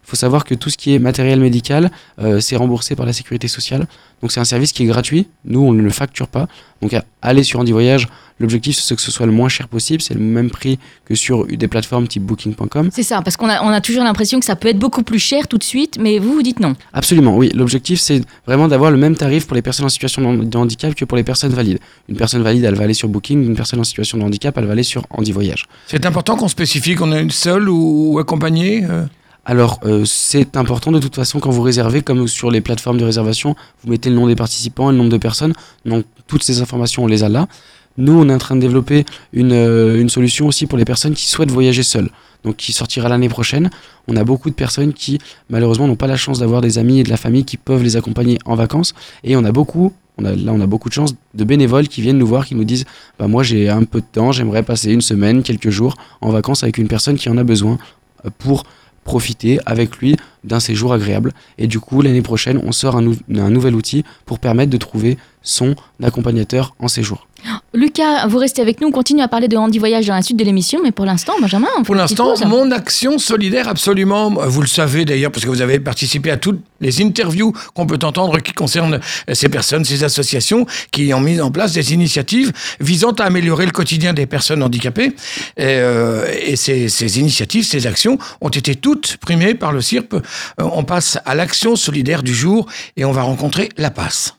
Il 0.08 0.10
faut 0.12 0.16
savoir 0.16 0.46
que 0.46 0.54
tout 0.54 0.70
ce 0.70 0.78
qui 0.78 0.94
est 0.94 0.98
matériel 0.98 1.38
médical, 1.38 1.90
euh, 2.18 2.40
c'est 2.40 2.56
remboursé 2.56 2.96
par 2.96 3.04
la 3.04 3.12
sécurité 3.12 3.46
sociale. 3.46 3.86
Donc 4.22 4.32
c'est 4.32 4.40
un 4.40 4.44
service 4.44 4.72
qui 4.72 4.84
est 4.84 4.86
gratuit. 4.86 5.26
Nous, 5.44 5.60
on 5.60 5.72
ne 5.74 5.82
le 5.82 5.90
facture 5.90 6.28
pas. 6.28 6.48
Donc 6.80 6.94
à- 6.94 7.04
allez 7.20 7.42
sur 7.42 7.60
Handy 7.60 7.72
Voyage. 7.72 8.08
L'objectif, 8.40 8.78
c'est 8.78 8.94
que 8.96 9.02
ce 9.02 9.10
soit 9.10 9.26
le 9.26 9.32
moins 9.32 9.50
cher 9.50 9.68
possible. 9.68 10.00
C'est 10.00 10.14
le 10.14 10.20
même 10.20 10.48
prix 10.48 10.78
que 11.04 11.14
sur 11.14 11.46
des 11.46 11.68
plateformes 11.68 12.08
type 12.08 12.22
Booking.com. 12.22 12.88
C'est 12.90 13.02
ça, 13.02 13.20
parce 13.20 13.36
qu'on 13.36 13.50
a, 13.50 13.62
on 13.62 13.68
a 13.68 13.82
toujours 13.82 14.02
l'impression 14.02 14.38
que 14.40 14.46
ça 14.46 14.56
peut 14.56 14.68
être 14.68 14.78
beaucoup 14.78 15.02
plus 15.02 15.18
cher 15.18 15.46
tout 15.46 15.58
de 15.58 15.62
suite, 15.64 15.98
mais 16.00 16.18
vous, 16.18 16.32
vous 16.32 16.42
dites 16.42 16.60
non. 16.60 16.74
Absolument, 16.94 17.36
oui. 17.36 17.50
L'objectif, 17.54 18.00
c'est 18.00 18.22
vraiment 18.46 18.66
d'avoir 18.68 18.90
le 18.90 18.96
même 18.96 19.14
tarif 19.14 19.46
pour 19.46 19.56
les 19.56 19.62
personnes 19.62 19.84
en 19.86 19.90
situation 19.90 20.32
de 20.42 20.56
handicap 20.56 20.94
que 20.94 21.04
pour 21.04 21.18
les 21.18 21.24
personnes 21.24 21.52
valides. 21.52 21.80
Une 22.08 22.16
personne 22.16 22.42
valide, 22.42 22.64
elle 22.64 22.76
va 22.76 22.84
aller 22.84 22.94
sur 22.94 23.08
Booking. 23.08 23.44
Une 23.44 23.56
personne 23.56 23.80
en 23.80 23.84
situation 23.84 24.16
de 24.16 24.22
handicap, 24.22 24.56
elle 24.56 24.64
va 24.64 24.72
aller 24.72 24.84
sur 24.84 25.04
Handy 25.10 25.32
Voyage. 25.32 25.66
C'est 25.86 26.06
important 26.06 26.36
qu'on 26.36 26.48
spécifie 26.48 26.94
qu'on 26.94 27.12
est 27.12 27.20
une 27.20 27.30
seule 27.30 27.68
ou, 27.68 28.14
ou 28.14 28.18
accompagnée 28.20 28.86
euh? 28.88 29.04
Alors, 29.48 29.80
euh, 29.86 30.04
c'est 30.04 30.58
important 30.58 30.92
de 30.92 30.98
toute 30.98 31.14
façon 31.14 31.40
quand 31.40 31.48
vous 31.48 31.62
réservez, 31.62 32.02
comme 32.02 32.28
sur 32.28 32.50
les 32.50 32.60
plateformes 32.60 32.98
de 32.98 33.04
réservation, 33.06 33.56
vous 33.82 33.90
mettez 33.90 34.10
le 34.10 34.16
nom 34.16 34.26
des 34.26 34.36
participants 34.36 34.90
le 34.90 34.96
nombre 34.98 35.08
de 35.08 35.16
personnes. 35.16 35.54
Donc, 35.86 36.04
toutes 36.26 36.42
ces 36.42 36.60
informations, 36.60 37.04
on 37.04 37.06
les 37.06 37.24
a 37.24 37.30
là. 37.30 37.48
Nous, 37.96 38.12
on 38.12 38.28
est 38.28 38.34
en 38.34 38.38
train 38.38 38.56
de 38.56 38.60
développer 38.60 39.06
une, 39.32 39.52
euh, 39.52 39.98
une 39.98 40.10
solution 40.10 40.46
aussi 40.48 40.66
pour 40.66 40.76
les 40.76 40.84
personnes 40.84 41.14
qui 41.14 41.24
souhaitent 41.24 41.50
voyager 41.50 41.82
seules. 41.82 42.10
Donc, 42.44 42.56
qui 42.56 42.74
sortira 42.74 43.08
l'année 43.08 43.30
prochaine. 43.30 43.70
On 44.06 44.16
a 44.16 44.22
beaucoup 44.22 44.50
de 44.50 44.54
personnes 44.54 44.92
qui, 44.92 45.18
malheureusement, 45.48 45.88
n'ont 45.88 45.96
pas 45.96 46.06
la 46.06 46.16
chance 46.16 46.40
d'avoir 46.40 46.60
des 46.60 46.76
amis 46.76 47.00
et 47.00 47.02
de 47.02 47.08
la 47.08 47.16
famille 47.16 47.46
qui 47.46 47.56
peuvent 47.56 47.82
les 47.82 47.96
accompagner 47.96 48.38
en 48.44 48.54
vacances. 48.54 48.92
Et 49.24 49.34
on 49.34 49.44
a 49.44 49.50
beaucoup, 49.50 49.94
on 50.18 50.26
a, 50.26 50.36
là, 50.36 50.52
on 50.52 50.60
a 50.60 50.66
beaucoup 50.66 50.90
de 50.90 50.94
chance 50.94 51.14
de 51.32 51.44
bénévoles 51.44 51.88
qui 51.88 52.02
viennent 52.02 52.18
nous 52.18 52.26
voir, 52.26 52.44
qui 52.44 52.54
nous 52.54 52.64
disent 52.64 52.84
bah, 53.18 53.28
Moi, 53.28 53.44
j'ai 53.44 53.70
un 53.70 53.84
peu 53.84 54.02
de 54.02 54.06
temps, 54.12 54.30
j'aimerais 54.30 54.62
passer 54.62 54.92
une 54.92 55.00
semaine, 55.00 55.42
quelques 55.42 55.70
jours 55.70 55.96
en 56.20 56.32
vacances 56.32 56.64
avec 56.64 56.76
une 56.76 56.88
personne 56.88 57.16
qui 57.16 57.30
en 57.30 57.38
a 57.38 57.44
besoin 57.44 57.78
euh, 58.26 58.30
pour 58.36 58.64
profiter 59.08 59.58
avec 59.64 59.96
lui 59.96 60.16
d'un 60.44 60.60
séjour 60.60 60.92
agréable. 60.92 61.32
Et 61.56 61.66
du 61.66 61.80
coup, 61.80 62.02
l'année 62.02 62.20
prochaine, 62.22 62.60
on 62.62 62.72
sort 62.72 62.94
un, 62.96 63.02
nou- 63.02 63.16
un 63.34 63.50
nouvel 63.50 63.74
outil 63.74 64.04
pour 64.26 64.38
permettre 64.38 64.70
de 64.70 64.76
trouver 64.76 65.16
son 65.42 65.74
accompagnateur 66.02 66.74
en 66.78 66.88
séjour. 66.88 67.27
Lucas, 67.74 68.26
vous 68.26 68.38
restez 68.38 68.62
avec 68.62 68.80
nous, 68.80 68.88
on 68.88 68.90
continue 68.90 69.20
à 69.20 69.28
parler 69.28 69.46
de 69.46 69.56
Handy 69.56 69.78
Voyage 69.78 70.06
dans 70.06 70.14
la 70.14 70.22
suite 70.22 70.38
de 70.38 70.44
l'émission, 70.44 70.80
mais 70.82 70.90
pour 70.90 71.04
l'instant, 71.04 71.34
Benjamin, 71.40 71.68
on 71.76 71.80
fait 71.80 71.86
Pour 71.86 71.94
l'instant, 71.94 72.34
mon 72.46 72.70
action 72.70 73.18
solidaire, 73.18 73.68
absolument. 73.68 74.30
Vous 74.30 74.60
le 74.60 74.66
savez 74.66 75.04
d'ailleurs, 75.04 75.30
parce 75.30 75.44
que 75.44 75.50
vous 75.50 75.60
avez 75.60 75.78
participé 75.78 76.30
à 76.30 76.38
toutes 76.38 76.60
les 76.80 77.02
interviews 77.02 77.52
qu'on 77.74 77.86
peut 77.86 77.98
entendre 78.02 78.38
qui 78.40 78.52
concernent 78.52 79.00
ces 79.32 79.48
personnes, 79.48 79.84
ces 79.84 80.02
associations 80.02 80.66
qui 80.90 81.12
ont 81.12 81.20
mis 81.20 81.40
en 81.40 81.50
place 81.50 81.72
des 81.72 81.92
initiatives 81.92 82.52
visant 82.80 83.12
à 83.12 83.24
améliorer 83.24 83.66
le 83.66 83.72
quotidien 83.72 84.14
des 84.14 84.26
personnes 84.26 84.62
handicapées. 84.62 85.12
Et, 85.56 85.64
euh, 85.64 86.26
et 86.40 86.56
ces, 86.56 86.88
ces 86.88 87.18
initiatives, 87.18 87.64
ces 87.64 87.86
actions 87.86 88.18
ont 88.40 88.48
été 88.48 88.74
toutes 88.74 89.18
primées 89.18 89.54
par 89.54 89.72
le 89.72 89.80
CIRP. 89.80 90.14
Euh, 90.14 90.20
on 90.58 90.84
passe 90.84 91.18
à 91.24 91.34
l'action 91.34 91.76
solidaire 91.76 92.22
du 92.22 92.34
jour 92.34 92.66
et 92.96 93.04
on 93.04 93.12
va 93.12 93.22
rencontrer 93.22 93.68
la 93.76 93.90
passe. 93.90 94.37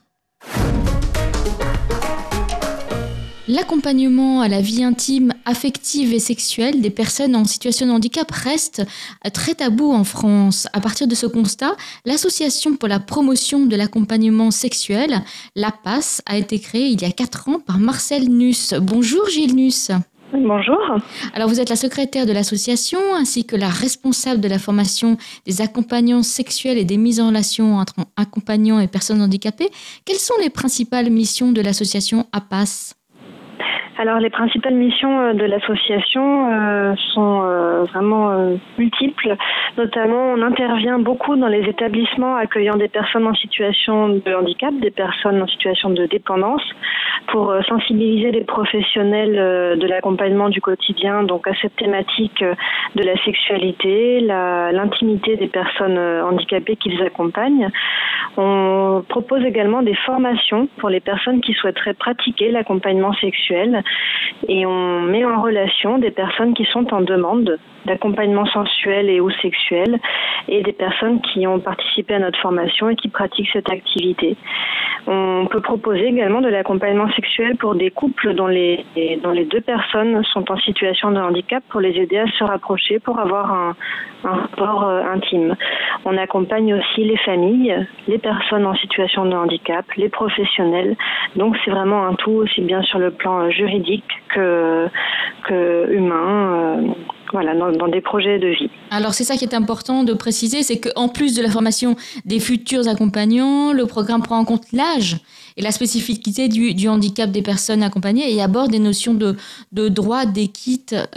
L'accompagnement 3.50 4.42
à 4.42 4.48
la 4.48 4.62
vie 4.62 4.84
intime, 4.84 5.34
affective 5.44 6.14
et 6.14 6.20
sexuelle 6.20 6.82
des 6.82 6.92
personnes 6.92 7.36
en 7.36 7.46
situation 7.46 7.88
de 7.88 7.92
handicap 7.92 8.30
reste 8.30 8.86
très 9.34 9.56
tabou 9.56 9.92
en 9.92 10.04
France. 10.04 10.68
À 10.72 10.80
partir 10.80 11.08
de 11.08 11.16
ce 11.16 11.26
constat, 11.26 11.76
l'Association 12.06 12.76
pour 12.76 12.88
la 12.88 13.00
promotion 13.00 13.66
de 13.66 13.76
l'accompagnement 13.76 14.52
sexuel, 14.52 15.24
la 15.56 15.72
PAS, 15.72 16.22
a 16.28 16.38
été 16.38 16.60
créée 16.60 16.90
il 16.90 17.02
y 17.02 17.06
a 17.06 17.12
4 17.12 17.50
ans 17.50 17.60
par 17.60 17.80
Marcel 17.80 18.30
Nuss. 18.30 18.76
Bonjour 18.80 19.28
Gilles 19.28 19.56
Nuss. 19.56 19.90
Bonjour. 20.32 21.00
Alors 21.34 21.50
vous 21.50 21.60
êtes 21.60 21.72
la 21.72 21.76
secrétaire 21.76 22.28
de 22.28 22.34
l'association 22.34 23.00
ainsi 23.16 23.46
que 23.46 23.56
la 23.56 23.70
responsable 23.70 24.42
de 24.42 24.48
la 24.48 24.60
formation 24.60 25.18
des 25.48 25.62
accompagnants 25.62 26.22
sexuels 26.22 26.78
et 26.78 26.86
des 26.86 26.98
mises 26.98 27.20
en 27.20 27.30
relation 27.30 27.78
entre 27.78 27.96
accompagnants 28.16 28.80
et 28.80 28.88
personnes 28.88 29.24
handicapées. 29.24 29.72
Quelles 30.06 30.18
sont 30.18 30.36
les 30.40 30.52
principales 30.52 31.10
missions 31.10 31.52
de 31.52 31.62
l'association 31.62 32.28
APAS 32.32 32.94
Alors 34.00 34.20
les 34.20 34.30
principales 34.30 34.76
missions 34.76 35.20
euh, 35.20 35.34
de 35.34 35.44
l'association 35.44 36.54
euh, 36.54 36.96
sont 37.14 37.42
euh, 37.44 37.84
vraiment 37.84 38.32
euh, 38.32 38.56
multiples. 38.78 39.36
Notamment, 39.78 40.36
on 40.36 40.42
intervient 40.42 41.00
beaucoup 41.00 41.36
dans 41.36 41.50
les 41.50 41.68
établissements 41.68 42.38
accueillant 42.38 42.78
des 42.78 42.88
personnes 42.88 43.28
en 43.28 43.34
situation 43.34 44.08
de 44.08 44.34
handicap, 44.34 44.74
des 44.80 44.90
personnes 44.90 45.42
en 45.42 45.48
situation 45.48 45.90
de 45.90 46.06
dépendance, 46.06 46.64
pour 47.28 47.52
euh, 47.52 47.62
sensibiliser 47.64 48.32
les 48.32 48.46
professionnels 48.46 49.38
euh, 49.38 49.76
de 49.76 49.86
l'accompagnement 49.86 50.48
du 50.48 50.62
quotidien 50.62 51.24
donc 51.24 51.46
à 51.46 51.52
cette 51.62 51.76
thématique 51.76 52.42
de 52.96 53.04
la 53.04 53.18
sexualité, 53.26 54.22
l'intimité 54.22 55.36
des 55.36 55.48
personnes 55.48 55.98
handicapées 55.98 56.78
qu'ils 56.78 57.02
accompagnent. 57.02 57.70
On 58.38 59.04
propose 59.10 59.44
également 59.44 59.82
des 59.82 59.96
formations 59.96 60.70
pour 60.78 60.90
les 60.90 61.02
personnes 61.02 61.42
qui 61.42 61.54
souhaiteraient 61.54 61.94
pratiquer 61.94 62.52
l'accompagnement 62.52 63.12
sexuel 63.14 63.84
et 64.48 64.66
on 64.66 65.02
met 65.02 65.26
en 65.26 65.42
relation 65.42 65.98
des 65.98 66.12
personnes 66.12 66.54
qui 66.54 66.66
sont 66.66 66.94
en 66.94 67.02
demande 67.02 67.58
d'accompagnement 67.86 68.46
sensuel 68.48 69.10
et 69.10 69.20
ou 69.22 69.30
sexuel 69.30 70.00
et 70.48 70.64
des 70.64 70.74
personnes 70.74 71.22
qui 71.22 71.48
ont 71.48 71.60
participé 71.60 72.16
à 72.16 72.20
notre 72.20 72.40
formation 72.40 72.90
et 72.90 72.96
qui 72.96 73.10
pratiquent 73.10 73.50
cette 73.54 73.72
activité. 73.72 74.36
On 75.08 75.48
peut 75.50 75.62
proposer 75.62 76.06
également 76.06 76.42
de 76.42 76.50
l'accompagnement 76.50 77.10
sexuel 77.14 77.56
pour 77.58 77.76
des 77.76 77.90
couples 77.90 78.34
dont 78.34 78.48
les, 78.48 78.86
dont 79.24 79.32
les 79.32 79.46
deux 79.46 79.62
personnes 79.62 80.24
sont 80.26 80.52
en 80.52 80.58
situation 80.58 81.12
de 81.12 81.20
handicap 81.20 81.64
pour 81.70 81.80
les 81.80 81.98
aider 81.98 82.20
à 82.20 82.28
se 82.28 82.44
rapprocher 82.44 83.00
pour 83.00 83.20
avoir 83.20 83.52
un, 83.52 83.76
rapport 84.24 84.84
euh, 84.84 85.02
intime. 85.14 85.56
On 86.04 86.18
accompagne 86.18 86.74
aussi 86.74 87.06
les 87.06 87.18
familles, 87.18 87.88
les 88.08 88.18
personnes 88.18 88.66
en 88.66 88.76
situation 88.76 89.26
de 89.26 89.34
handicap, 89.34 89.86
les 89.96 90.10
professionnels. 90.10 90.98
Donc 91.38 91.56
c'est 91.64 91.72
vraiment 91.72 92.06
un 92.06 92.16
tout 92.16 92.32
aussi 92.32 92.62
bien 92.62 92.82
sur 92.84 93.00
le 93.00 93.12
plan 93.12 93.44
euh, 93.44 93.50
juridique 93.50 94.12
que, 94.28 94.88
que 95.48 95.92
humain. 95.92 96.84
Voilà, 97.32 97.56
dans, 97.56 97.72
dans, 97.72 97.88
des 97.88 98.02
projets 98.02 98.40
de 98.40 98.48
vie. 98.48 98.70
Alors 98.92 99.14
c'est 99.14 99.24
ça 99.24 99.36
qui 99.36 99.46
est 99.46 99.54
important 99.54 100.04
de 100.04 100.14
préciser, 100.14 100.64
c'est 100.64 100.80
qu'en 100.80 101.08
plus 101.10 101.36
de 101.36 101.42
la 101.42 101.50
formation 101.50 101.96
des 102.26 102.40
futurs 102.40 102.88
accompagnants, 102.88 103.74
le 103.74 103.86
programme 103.86 104.22
prend 104.22 104.38
en 104.38 104.46
compte 104.46 104.72
l'âge 104.74 105.18
et 105.58 105.62
la 105.62 105.72
spécificité 105.72 106.48
du, 106.48 106.74
du, 106.74 106.88
handicap 106.88 107.32
des 107.32 107.42
personnes 107.42 107.84
accompagnées 107.84 108.34
et 108.34 108.42
aborde 108.42 108.72
des 108.72 108.80
notions 108.80 109.14
de, 109.14 109.36
de 109.72 109.90
droit, 109.90 110.24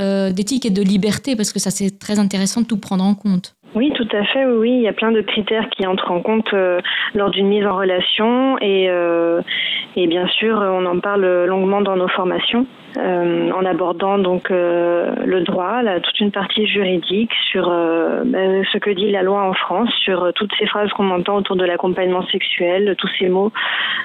euh, 0.01 0.33
d'éthique 0.33 0.67
et 0.67 0.71
de 0.71 0.83
liberté, 0.83 1.37
parce 1.37 1.53
que 1.53 1.61
ça 1.61 1.71
c'est 1.71 1.99
très 1.99 2.19
intéressant 2.19 2.63
de 2.63 2.67
tout 2.67 2.79
prendre 2.79 3.05
en 3.05 3.15
compte. 3.15 3.55
Oui, 3.75 3.91
tout 3.95 4.09
à 4.13 4.25
fait. 4.25 4.45
Oui, 4.45 4.71
il 4.71 4.83
y 4.83 4.89
a 4.89 4.93
plein 4.93 5.13
de 5.13 5.23
critères 5.23 5.69
qui 5.71 5.87
entrent 5.87 6.11
en 6.11 6.21
compte 6.21 6.53
euh, 6.53 6.81
lors 7.15 7.31
d'une 7.31 7.47
mise 7.47 7.65
en 7.67 7.77
relation 7.77 8.59
et, 8.61 8.91
euh, 8.91 9.41
et 9.97 10.07
bien 10.07 10.27
sûr, 10.27 10.57
on 10.59 10.85
en 10.85 11.01
parle 11.01 11.47
longuement 11.47 11.81
dans 11.81 11.97
nos 11.97 12.09
formations. 12.09 12.67
Euh, 12.99 13.51
en 13.53 13.65
abordant 13.65 14.19
donc 14.19 14.51
le 14.51 15.41
droit, 15.41 15.81
là, 15.81 15.99
toute 16.01 16.21
une 16.21 16.31
partie 16.31 16.67
juridique 16.67 17.33
sur 17.51 17.71
ben, 17.71 18.63
ce 18.71 18.77
que 18.77 18.91
dit 18.91 19.11
la 19.11 19.23
loi 19.23 19.43
en 19.49 19.55
France, 19.55 19.89
sur 20.05 20.31
toutes 20.35 20.53
ces 20.59 20.67
phrases 20.67 20.91
qu'on 20.91 21.11
entend 21.11 21.37
autour 21.37 21.57
de 21.57 21.65
l'accompagnement 21.65 22.23
sexuel, 22.27 22.95
tous 22.99 23.09
ces 23.19 23.31
mots 23.31 23.51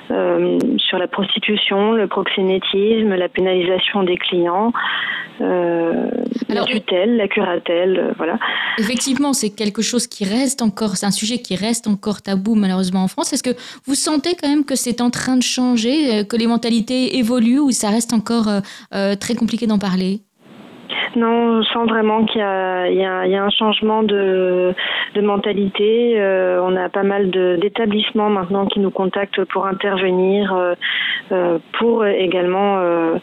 sur 0.08 0.98
la 1.00 1.08
prostitution, 1.08 1.92
le 1.92 2.08
proxénétisme, 2.08 3.14
la 3.14 3.28
pénalisation 3.28 4.04
des 4.04 4.16
clients, 4.16 4.72
la 5.42 6.64
tutelle, 6.64 7.18
la 7.18 7.28
curatelle, 7.28 8.14
voilà. 8.18 8.40
Effectivement, 8.78 9.34
c'est 9.34 9.54
quelque 9.58 9.82
chose 9.82 10.08
qui 10.08 10.24
reste 10.24 10.62
encore, 10.62 10.96
c'est 10.96 11.06
un 11.06 11.12
sujet 11.12 11.40
qui 11.40 11.56
reste 11.56 11.88
encore 11.88 12.22
tabou 12.22 12.56
malheureusement 12.56 13.04
en 13.04 13.08
France. 13.10 13.34
Est-ce 13.34 13.44
que 13.44 13.56
vous 13.86 13.96
sentez 13.96 14.36
quand 14.36 14.48
même 14.48 14.64
que 14.64 14.76
c'est 14.76 15.02
en 15.02 15.10
train 15.10 15.36
de 15.36 15.44
changer, 15.44 16.26
que 16.26 16.38
les 16.38 16.48
mentalités 16.48 17.18
évoluent 17.18 17.60
ou 17.60 17.72
ça 17.72 17.90
reste 17.90 18.14
encore 18.14 18.50
euh, 18.94 19.16
très 19.16 19.36
compliqué 19.36 19.68
d'en 19.68 19.80
parler? 19.80 20.27
Non, 21.16 21.60
on 21.60 21.64
sent 21.64 21.86
vraiment 21.88 22.26
qu'il 22.26 22.42
y, 22.42 22.44
y, 22.44 23.32
y 23.32 23.36
a, 23.36 23.44
un 23.44 23.50
changement 23.50 24.04
de, 24.04 24.74
de 25.16 25.22
mentalité. 25.22 26.16
Euh, 26.18 26.60
on 26.62 26.76
a 26.76 26.90
pas 26.90 27.04
mal 27.04 27.30
d'établissements 27.32 28.30
maintenant 28.30 28.66
qui 28.66 28.80
nous 28.80 28.92
contactent 28.92 29.44
pour 29.46 29.66
intervenir, 29.66 30.54
euh, 30.54 30.76
euh 31.32 31.60
pour 31.80 32.06
également 32.06 32.78
euh, 32.80 33.18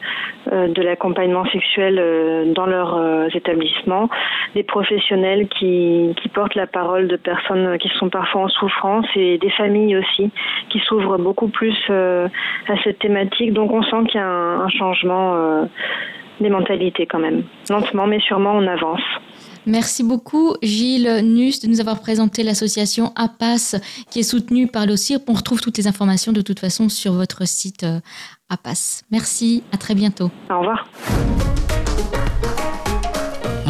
de 0.51 0.81
l'accompagnement 0.81 1.45
sexuel 1.45 2.53
dans 2.53 2.65
leurs 2.65 3.35
établissements. 3.35 4.09
Des 4.53 4.63
professionnels 4.63 5.47
qui, 5.47 6.13
qui 6.21 6.29
portent 6.29 6.55
la 6.55 6.67
parole 6.67 7.07
de 7.07 7.15
personnes 7.15 7.77
qui 7.79 7.89
sont 7.97 8.09
parfois 8.09 8.43
en 8.43 8.49
souffrance 8.49 9.07
et 9.15 9.37
des 9.37 9.49
familles 9.51 9.97
aussi 9.97 10.29
qui 10.69 10.79
s'ouvrent 10.79 11.17
beaucoup 11.17 11.47
plus 11.47 11.77
à 11.89 12.77
cette 12.83 12.99
thématique. 12.99 13.53
Donc 13.53 13.71
on 13.71 13.81
sent 13.83 14.03
qu'il 14.07 14.19
y 14.19 14.23
a 14.23 14.27
un, 14.27 14.61
un 14.61 14.69
changement 14.69 15.65
des 16.39 16.49
mentalités 16.49 17.05
quand 17.05 17.19
même. 17.19 17.43
Lentement 17.69 18.07
mais 18.07 18.19
sûrement 18.19 18.53
on 18.53 18.67
avance. 18.67 19.01
Merci 19.67 20.03
beaucoup 20.03 20.55
Gilles 20.61 21.21
Nus 21.23 21.59
de 21.61 21.67
nous 21.67 21.81
avoir 21.81 21.99
présenté 21.99 22.43
l'association 22.43 23.11
APAS 23.15 23.75
qui 24.11 24.19
est 24.19 24.23
soutenue 24.23 24.67
par 24.67 24.85
l'OCIRP. 24.85 25.23
On 25.27 25.33
retrouve 25.33 25.59
toutes 25.59 25.77
les 25.77 25.87
informations 25.87 26.31
de 26.31 26.41
toute 26.41 26.59
façon 26.59 26.87
sur 26.87 27.13
votre 27.13 27.47
site 27.47 27.83
euh, 27.83 27.99
APAS. 28.49 29.01
Merci, 29.11 29.63
à 29.71 29.77
très 29.77 29.95
bientôt. 29.95 30.29
Au 30.51 30.59
revoir. 30.59 30.87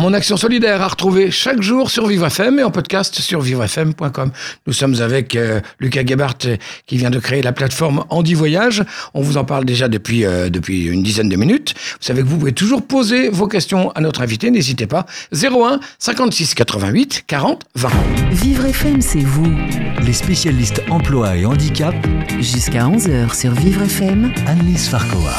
Mon 0.05 0.13
action 0.13 0.37
solidaire 0.37 0.83
à 0.83 0.87
retrouver 0.87 1.31
chaque 1.31 1.63
jour 1.63 1.89
sur 1.89 2.05
Vivre 2.05 2.27
FM 2.27 2.59
et 2.59 2.63
en 2.63 2.69
podcast 2.69 3.15
sur 3.15 3.41
vivrefm.com. 3.41 4.31
Nous 4.67 4.73
sommes 4.73 5.01
avec 5.01 5.35
euh, 5.35 5.61
Lucas 5.79 6.05
Gebhardt 6.05 6.59
qui 6.85 6.97
vient 6.97 7.09
de 7.09 7.17
créer 7.17 7.41
la 7.41 7.51
plateforme 7.53 8.05
Andy 8.11 8.35
Voyage. 8.35 8.83
On 9.15 9.23
vous 9.23 9.37
en 9.37 9.45
parle 9.45 9.65
déjà 9.65 9.87
depuis, 9.87 10.23
euh, 10.23 10.51
depuis 10.51 10.85
une 10.85 11.01
dizaine 11.01 11.27
de 11.27 11.35
minutes. 11.35 11.73
Vous 11.75 12.05
savez 12.05 12.21
que 12.21 12.27
vous 12.27 12.37
pouvez 12.37 12.51
toujours 12.51 12.83
poser 12.83 13.29
vos 13.29 13.47
questions 13.47 13.89
à 13.95 14.01
notre 14.01 14.21
invité. 14.21 14.51
N'hésitez 14.51 14.85
pas. 14.85 15.07
01 15.33 15.79
56 15.97 16.53
88 16.53 17.23
40 17.25 17.63
20. 17.73 17.89
Vivre 18.29 18.65
FM, 18.65 19.01
c'est 19.01 19.23
vous. 19.23 19.57
Les 20.05 20.13
spécialistes 20.13 20.83
emploi 20.91 21.35
et 21.35 21.47
handicap. 21.47 21.95
Jusqu'à 22.39 22.83
11h 22.83 23.33
sur 23.35 23.53
Vivre 23.53 23.81
FM. 23.81 24.31
Annelise 24.45 24.87
Farcoa. 24.87 25.33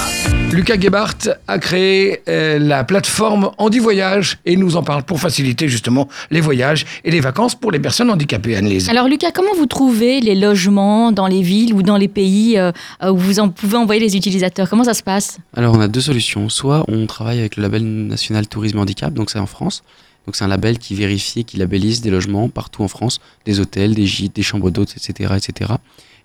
Lucas 0.53 0.79
Gebhardt 0.81 1.29
a 1.49 1.59
créé 1.59 2.23
euh, 2.29 2.59
la 2.59 2.85
plateforme 2.85 3.51
Andy 3.59 3.79
Voyage 3.79 4.39
et 4.45 4.56
nous 4.57 4.77
en 4.77 4.83
parle 4.83 5.03
pour 5.03 5.21
faciliter 5.21 5.69
justement 5.69 6.09
les 6.31 6.41
voyages 6.41 6.85
et 7.05 7.11
les 7.11 7.21
vacances 7.21 7.55
pour 7.55 7.71
les 7.71 7.79
personnes 7.79 8.11
handicapées, 8.11 8.57
Annelise. 8.57 8.89
Alors 8.89 9.09
Lucas, 9.09 9.31
comment 9.33 9.55
vous 9.57 9.67
trouvez 9.67 10.21
les 10.21 10.35
logements 10.35 11.13
dans 11.13 11.27
les 11.27 11.43
villes 11.43 11.75
ou 11.75 11.83
dans 11.83 11.97
les 11.97 12.09
pays 12.09 12.59
euh, 12.59 12.73
où 13.03 13.17
vous 13.17 13.41
en 13.41 13.49
pouvez 13.49 13.77
envoyer 13.77 14.01
les 14.01 14.17
utilisateurs? 14.17 14.69
Comment 14.69 14.85
ça 14.85 14.95
se 14.95 15.03
passe? 15.03 15.39
Alors 15.57 15.75
on 15.75 15.81
a 15.81 15.89
deux 15.89 16.01
solutions. 16.01 16.49
Soit 16.49 16.85
on 16.89 17.07
travaille 17.07 17.39
avec 17.39 17.57
le 17.57 17.63
label 17.63 17.85
national 17.85 18.47
tourisme 18.47 18.79
handicap, 18.79 19.13
donc 19.13 19.31
c'est 19.31 19.39
en 19.39 19.47
France. 19.47 19.83
Donc 20.27 20.35
c'est 20.35 20.45
un 20.45 20.49
label 20.49 20.79
qui 20.79 20.95
vérifie, 20.95 21.45
qui 21.45 21.57
labellise 21.57 22.01
des 22.01 22.11
logements 22.11 22.49
partout 22.49 22.83
en 22.83 22.89
France, 22.89 23.21
des 23.45 23.61
hôtels, 23.61 23.95
des 23.95 24.07
gîtes, 24.07 24.35
des 24.35 24.43
chambres 24.43 24.71
d'hôtes, 24.71 24.95
etc., 24.97 25.35
etc. 25.37 25.75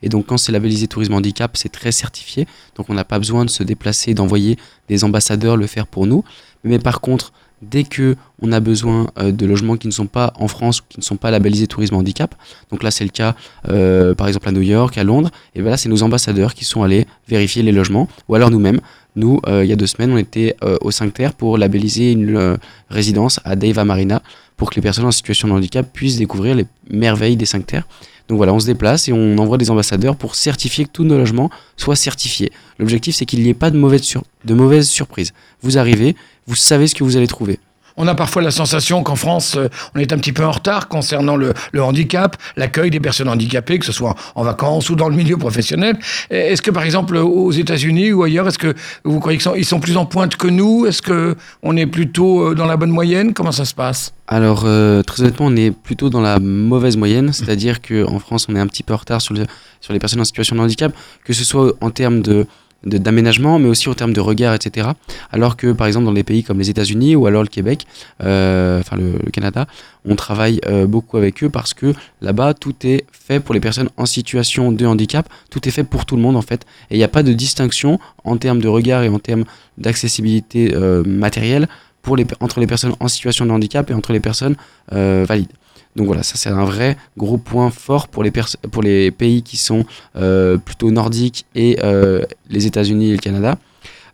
Et 0.02 0.10
donc 0.10 0.26
quand 0.26 0.38
c'est 0.38 0.52
labellisé 0.52 0.88
tourisme 0.88 1.14
handicap, 1.14 1.56
c'est 1.56 1.72
très 1.72 1.92
certifié. 1.92 2.48
Donc 2.76 2.90
on 2.90 2.94
n'a 2.94 3.04
pas 3.04 3.20
besoin 3.20 3.46
de 3.46 3.50
se 3.50 3.64
déplacer, 3.64 4.14
d'envoyer 4.14 4.58
des 4.90 5.04
ambassadeurs 5.04 5.56
le 5.56 5.68
faire 5.68 5.86
pour 5.86 6.08
nous. 6.08 6.24
Mais 6.64 6.80
par 6.80 7.02
contre, 7.02 7.32
dès 7.62 7.84
que 7.84 8.16
on 8.42 8.52
a 8.52 8.60
besoin 8.60 9.08
euh, 9.20 9.32
de 9.32 9.46
logements 9.46 9.78
qui 9.78 9.88
ne 9.88 9.92
sont 9.92 10.08
pas 10.08 10.34
en 10.38 10.48
France, 10.48 10.82
qui 10.82 11.00
ne 11.00 11.04
sont 11.04 11.18
pas 11.18 11.32
labellisés 11.32 11.68
tourisme 11.68 11.96
handicap, 11.96 12.36
donc 12.72 12.84
là 12.84 12.92
c'est 12.92 13.04
le 13.04 13.12
cas 13.12 13.36
euh, 13.70 14.16
par 14.16 14.28
exemple 14.28 14.50
à 14.50 14.52
New 14.52 14.62
York, 14.62 14.98
à 14.98 15.04
Londres, 15.04 15.30
et 15.56 15.62
bien 15.62 15.72
là 15.72 15.78
c'est 15.78 15.90
nos 15.90 16.04
ambassadeurs 16.04 16.54
qui 16.54 16.66
sont 16.66 16.84
allés 16.84 17.06
vérifier 17.28 17.64
les 17.64 17.72
logements, 17.72 18.08
ou 18.28 18.36
alors 18.36 18.52
nous-mêmes. 18.52 18.82
Nous, 19.18 19.42
euh, 19.46 19.66
il 19.66 19.70
y 19.70 19.74
a 19.74 19.76
deux 19.76 19.88
semaines, 19.88 20.14
on 20.14 20.18
était 20.18 20.56
au 20.80 20.90
5 20.90 21.14
Terre 21.14 21.34
pour 21.34 21.58
labelliser 21.58 22.14
une 22.14 22.58
résidence 22.90 23.42
à 23.44 23.58
Deva 23.58 23.84
Marina 23.84 24.22
pour 24.56 24.70
que 24.70 24.76
les 24.76 24.82
personnes 24.82 25.04
en 25.04 25.12
situation 25.12 25.50
de 25.50 25.54
handicap 25.54 25.86
puissent 25.92 26.16
découvrir 26.16 26.56
les 26.56 26.66
merveilles 26.90 27.36
des 27.36 27.46
5 27.46 27.66
Terres. 27.66 27.88
Donc 28.32 28.38
voilà, 28.38 28.54
on 28.54 28.62
se 28.62 28.66
déplace 28.66 29.10
et 29.10 29.12
on 29.12 29.38
envoie 29.40 29.58
des 29.58 29.72
ambassadeurs 29.72 30.16
pour 30.16 30.36
certifier 30.36 30.86
que 30.86 30.90
tous 30.90 31.04
nos 31.04 31.18
logements 31.18 31.50
soient 31.76 31.98
certifiés. 31.98 32.50
L'objectif, 32.80 33.14
c'est 33.14 33.26
qu'il 33.26 33.44
n'y 33.44 33.50
ait 33.50 33.54
pas 33.54 33.72
de 33.72 33.78
mauvaises, 33.78 34.88
surprises. 34.88 35.34
Vous 35.62 35.78
arrivez, 35.78 36.16
vous 36.48 36.56
savez 36.56 36.88
ce 36.88 36.96
que 36.96 37.04
vous 37.04 37.18
allez 37.18 37.28
trouver. 37.28 37.60
On 38.04 38.08
a 38.08 38.16
parfois 38.16 38.42
la 38.42 38.50
sensation 38.50 39.04
qu'en 39.04 39.16
France, 39.16 39.56
euh, 39.58 39.68
on 39.94 40.00
est 40.00 40.12
un 40.12 40.18
petit 40.18 40.34
peu 40.34 40.44
en 40.44 40.50
retard 40.50 40.88
concernant 40.88 41.36
le, 41.36 41.54
handicap, 41.80 42.36
l'accueil 42.58 42.90
des 42.90 43.00
personnes 43.00 43.30
handicapées, 43.30 43.78
que 43.78 43.86
ce 43.86 43.92
soit 43.92 44.16
en 44.34 44.44
vacances 44.44 44.90
ou 44.90 44.96
dans 44.96 45.08
le 45.08 45.16
milieu 45.16 45.38
professionnel. 45.38 46.00
Est-ce 46.32 46.64
que, 46.64 46.72
par 46.72 46.82
exemple, 46.82 47.16
aux 47.18 47.52
États-Unis 47.52 48.12
ou 48.12 48.24
ailleurs, 48.24 48.48
est-ce 48.48 48.58
que 48.58 48.74
vous 49.04 49.20
croyez 49.20 49.38
qu'ils 49.38 49.66
sont, 49.66 49.80
plus 49.80 49.98
en 49.98 50.08
pointe 50.08 50.36
que 50.36 50.48
nous? 50.48 50.88
Est-ce 50.88 51.04
qu'on 51.04 51.78
est 51.78 51.86
plutôt 51.86 52.42
euh, 52.42 52.56
dans 52.56 52.66
la 52.66 52.76
bonne 52.76 52.90
moyenne? 52.90 53.36
Comment 53.36 53.52
ça 53.52 53.66
se 53.66 53.76
passe? 53.76 54.16
Alors, 54.28 54.64
euh, 54.66 55.04
très 55.04 55.22
honnêtement, 55.22 55.46
on 55.46 55.56
est 55.56 55.70
plutôt 55.70 56.10
dans 56.10 56.22
la 56.22 56.40
mauvaise 56.40 56.98
moyenne, 56.98 57.32
c'est-à-dire 57.34 57.84
qu'en 57.84 58.18
France, 58.18 58.48
on 58.50 58.56
est 58.56 58.60
un 58.60 58.68
petit 58.68 58.82
peu 58.82 58.96
en 58.96 58.98
retard 58.98 59.22
sur 59.22 59.36
les 59.36 60.00
personnes 60.00 60.22
en 60.22 60.26
situation 60.26 60.56
de 60.56 60.62
handicap, 60.62 60.92
que 61.24 61.34
ce 61.34 61.44
soit 61.44 61.72
en 61.82 61.92
termes 61.92 62.24
de 62.24 62.48
d'aménagement, 62.84 63.60
mais 63.60 63.68
aussi 63.68 63.90
en 63.90 63.94
termes 63.94 64.14
de 64.14 64.22
regard, 64.22 64.54
etc. 64.54 64.90
Alors 65.32 65.56
que, 65.58 65.72
par 65.72 65.88
exemple, 65.88 66.06
dans 66.06 66.14
des 66.14 66.24
pays 66.24 66.44
comme 66.44 66.60
les 66.60 66.70
États-Unis 66.70 67.16
ou 67.16 67.26
alors 67.28 67.44
le 67.44 67.48
Québec, 67.48 67.86
euh, 68.24 68.80
enfin 68.80 68.98
le, 68.98 69.20
Canada, 69.32 69.68
on 70.06 70.16
travaille 70.16 70.60
euh, 70.66 70.88
beaucoup 70.88 71.18
avec 71.18 71.44
eux 71.44 71.50
parce 71.50 71.74
que 71.74 71.94
là-bas, 72.22 72.54
tout 72.54 72.76
est 72.84 73.06
fait 73.12 73.40
pour 73.40 73.54
les 73.54 73.60
personnes 73.60 73.90
en 73.98 74.06
situation 74.06 74.72
de 74.72 74.86
handicap, 74.86 75.30
tout 75.50 75.68
est 75.68 75.72
fait 75.72 75.84
pour 75.84 76.06
tout 76.06 76.16
le 76.16 76.22
monde 76.22 76.36
en 76.36 76.42
fait, 76.42 76.66
et 76.90 76.96
il 76.96 76.98
n'y 76.98 77.04
a 77.04 77.10
pas 77.10 77.24
de 77.24 77.34
distinction 77.34 78.00
en 78.24 78.38
termes 78.38 78.60
de 78.60 78.68
regard 78.68 79.04
et 79.04 79.10
en 79.10 79.20
termes 79.20 79.44
d'accessibilité 79.78 80.74
euh, 80.74 81.04
matérielle 81.04 81.68
pour 82.02 82.16
les, 82.16 82.26
entre 82.40 82.60
les 82.60 82.68
personnes 82.68 82.94
en 83.00 83.08
situation 83.08 83.46
de 83.46 83.52
handicap 83.52 83.90
et 83.92 83.94
entre 83.94 84.12
les 84.12 84.20
personnes 84.20 84.56
valides. 84.90 85.52
Donc 85.96 86.08
voilà, 86.08 86.24
ça 86.24 86.36
c'est 86.38 86.50
un 86.50 86.64
vrai 86.64 86.98
gros 87.18 87.38
point 87.38 87.70
fort 87.70 88.08
pour 88.08 88.24
les, 88.24 89.12
pays 89.12 89.44
qui 89.44 89.58
sont 89.58 89.86
euh, 90.16 90.58
plutôt 90.58 90.90
nordiques 90.92 91.46
et 91.54 91.78
euh, 91.84 92.24
les 92.50 92.66
États-Unis 92.66 93.10
et 93.10 93.14
le 93.14 93.18
Canada. 93.18 93.58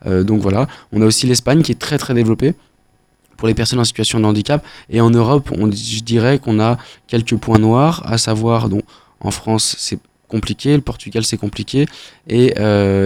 Euh, 0.06 0.24
donc 0.24 0.42
voilà, 0.42 0.68
on 0.92 1.02
a 1.02 1.06
aussi 1.06 1.28
l'Espagne 1.28 1.62
qui 1.62 1.72
est 1.72 1.80
très 1.80 1.98
très 1.98 2.14
développée 2.14 2.54
pour 3.36 3.48
les 3.48 3.54
personnes 3.54 3.80
en 3.80 3.84
situation 3.84 4.20
de 4.20 4.26
handicap. 4.26 4.66
Et 4.90 5.02
en 5.02 5.12
Europe, 5.12 5.52
on, 5.56 5.72
je 5.72 6.04
dirais 6.04 6.40
qu'on 6.40 6.60
a 6.60 6.78
quelques 7.08 7.38
points 7.38 7.60
noirs, 7.60 8.02
à 8.06 8.18
savoir, 8.18 8.70
donc, 8.70 8.84
en 9.20 9.32
France 9.32 9.76
c'est 9.78 10.00
compliqué, 10.28 10.76
le 10.76 10.82
Portugal 10.82 11.24
c'est 11.24 11.38
compliqué, 11.38 11.86
et 12.28 12.54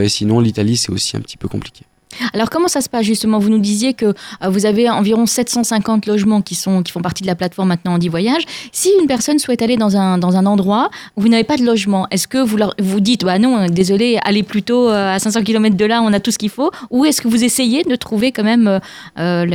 sinon 0.08 0.40
l'Italie 0.40 0.78
c'est 0.78 0.92
aussi 0.92 1.18
un 1.18 1.22
petit 1.22 1.38
peu 1.38 1.48
compliqué. 1.48 1.86
Alors 2.34 2.50
comment 2.50 2.68
ça 2.68 2.82
se 2.82 2.90
passe 2.90 3.06
justement? 3.06 3.40
Vous 3.40 3.50
nous 3.50 3.60
disiez 3.60 3.94
que 3.94 4.06
euh, 4.06 4.50
vous 4.50 4.66
avez 4.66 4.90
environ 4.90 5.26
750 5.26 6.06
logements 6.06 6.42
qui, 6.42 6.56
sont, 6.56 6.84
qui 6.84 6.92
font 6.92 7.02
partie 7.02 7.24
de 7.24 7.28
la 7.28 7.36
plateforme 7.36 7.70
maintenant 7.70 7.94
Andy 7.94 8.10
Voyage. 8.10 8.44
Si 8.72 8.90
une 9.00 9.08
personne 9.08 9.40
souhaite 9.40 9.62
aller 9.62 9.78
dans 9.78 9.98
un, 9.98 10.18
dans 10.18 10.36
un 10.36 10.46
endroit 10.46 10.90
où 11.16 11.22
vous 11.22 11.30
n'avez 11.30 11.44
pas 11.44 11.58
de 11.58 11.64
logement, 11.64 12.08
est-ce 12.12 12.28
que 12.28 12.38
vous 12.38 12.58
leur, 12.58 12.74
vous 12.80 13.00
dites 13.00 13.24
bah 13.24 13.40
non, 13.40 13.68
désolé, 13.68 14.20
allez 14.24 14.44
plutôt 14.44 14.90
euh, 14.90 15.16
à 15.16 15.20
500 15.20 15.44
km 15.44 15.76
de 15.76 15.86
là, 15.86 16.02
on 16.04 16.14
a 16.14 16.20
tout 16.20 16.32
ce 16.32 16.38
qu'il 16.38 16.50
faut 16.50 16.72
Ou 16.90 17.06
est-ce 17.06 17.22
que 17.22 17.28
vous 17.28 17.44
essayez 17.44 17.84
de 17.84 17.96
trouver 17.96 18.32
quand 18.32 18.44
même 18.44 18.80
euh, 19.20 19.46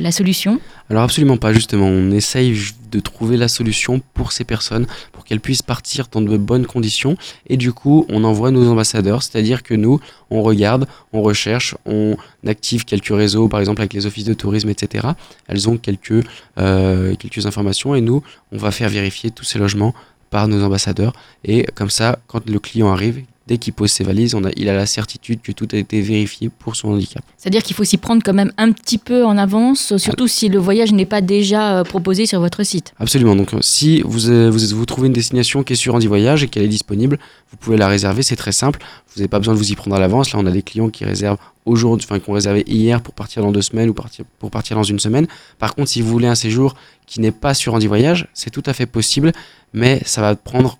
la, 0.00 0.12
solution? 0.12 0.60
Alors 0.88 1.02
absolument 1.02 1.36
pas, 1.36 1.52
justement. 1.52 1.86
On 1.86 2.12
essaye 2.12 2.56
de 2.92 3.00
trouver 3.00 3.36
la 3.36 3.48
solution 3.48 4.00
pour 4.14 4.30
ces 4.30 4.44
personnes, 4.44 4.86
pour 5.12 5.24
qu'elles 5.24 5.40
puissent 5.40 5.62
partir 5.62 6.06
dans 6.10 6.20
de 6.20 6.36
bonnes 6.36 6.66
conditions. 6.66 7.16
Et 7.48 7.56
du 7.56 7.72
coup, 7.72 8.06
on 8.08 8.22
envoie 8.22 8.52
nos 8.52 8.70
ambassadeurs, 8.70 9.22
c'est-à-dire 9.22 9.62
que 9.62 9.74
nous, 9.74 10.00
on 10.30 10.42
regarde, 10.42 10.86
on 11.12 11.22
recherche, 11.22 11.74
on 11.86 12.16
active 12.46 12.84
quelques 12.84 13.08
réseaux, 13.14 13.48
par 13.48 13.60
exemple 13.60 13.80
avec 13.80 13.92
les 13.94 14.06
offices 14.06 14.24
de 14.24 14.34
tourisme, 14.34 14.68
etc. 14.68 15.08
Elles 15.48 15.68
ont 15.68 15.76
quelques, 15.76 16.24
euh, 16.58 17.16
quelques 17.16 17.46
informations 17.46 17.94
et 17.96 18.00
nous, 18.00 18.22
on 18.52 18.56
va 18.56 18.70
faire 18.70 18.88
vérifier 18.88 19.30
tous 19.30 19.44
ces 19.44 19.58
logements 19.58 19.94
par 20.30 20.46
nos 20.46 20.62
ambassadeurs. 20.62 21.12
Et 21.44 21.66
comme 21.74 21.90
ça, 21.90 22.18
quand 22.28 22.48
le 22.48 22.58
client 22.60 22.92
arrive, 22.92 23.22
dès 23.46 23.58
qu'il 23.58 23.72
pose 23.72 23.90
ses 23.90 24.04
valises, 24.04 24.34
on 24.34 24.44
a, 24.44 24.50
il 24.56 24.68
a 24.68 24.74
la 24.74 24.86
certitude 24.86 25.40
que 25.42 25.52
tout 25.52 25.68
a 25.72 25.76
été 25.76 26.00
vérifié 26.00 26.48
pour 26.48 26.76
son 26.76 26.88
handicap. 26.88 27.24
C'est-à-dire 27.36 27.62
qu'il 27.62 27.76
faut 27.76 27.84
s'y 27.84 27.96
prendre 27.96 28.22
quand 28.24 28.34
même 28.34 28.52
un 28.56 28.72
petit 28.72 28.98
peu 28.98 29.24
en 29.24 29.38
avance, 29.38 29.96
surtout 29.96 30.26
si 30.26 30.48
le 30.48 30.58
voyage 30.58 30.92
n'est 30.92 31.06
pas 31.06 31.20
déjà 31.20 31.78
euh, 31.78 31.84
proposé 31.84 32.26
sur 32.26 32.40
votre 32.40 32.64
site. 32.64 32.92
Absolument. 32.98 33.36
Donc, 33.36 33.54
euh, 33.54 33.58
si 33.60 34.02
vous, 34.02 34.28
euh, 34.28 34.50
vous, 34.50 34.76
vous 34.76 34.86
trouvez 34.86 35.06
une 35.06 35.12
destination 35.12 35.62
qui 35.62 35.74
est 35.74 35.76
sur 35.76 35.94
Andy 35.94 36.06
Voyage 36.06 36.42
et 36.42 36.48
qu'elle 36.48 36.64
est 36.64 36.68
disponible, 36.68 37.18
vous 37.50 37.56
pouvez 37.56 37.76
la 37.76 37.88
réserver. 37.88 38.22
C'est 38.22 38.36
très 38.36 38.52
simple. 38.52 38.80
Vous 39.14 39.20
n'avez 39.20 39.28
pas 39.28 39.38
besoin 39.38 39.54
de 39.54 39.58
vous 39.58 39.70
y 39.70 39.74
prendre 39.76 39.96
à 39.96 40.00
l'avance. 40.00 40.32
Là, 40.32 40.40
on 40.42 40.46
a 40.46 40.50
des 40.50 40.62
clients 40.62 40.90
qui 40.90 41.04
réservent 41.04 41.38
aujourd'hui, 41.66 42.06
enfin, 42.08 42.18
qui 42.18 42.30
ont 42.30 42.32
réservé 42.32 42.64
hier 42.66 43.02
pour 43.02 43.14
partir 43.14 43.42
dans 43.42 43.52
deux 43.52 43.62
semaines 43.62 43.90
ou 43.90 43.94
pour 44.38 44.50
partir 44.50 44.76
dans 44.76 44.82
une 44.82 44.98
semaine. 44.98 45.26
Par 45.58 45.74
contre, 45.74 45.90
si 45.90 46.00
vous 46.00 46.08
voulez 46.08 46.28
un 46.28 46.34
séjour 46.34 46.74
qui 47.06 47.20
n'est 47.20 47.32
pas 47.32 47.54
sur 47.54 47.74
Andy 47.74 47.86
Voyage, 47.86 48.28
c'est 48.34 48.50
tout 48.50 48.62
à 48.66 48.72
fait 48.72 48.86
possible, 48.86 49.32
mais 49.72 50.00
ça 50.04 50.20
va 50.20 50.34
prendre 50.34 50.78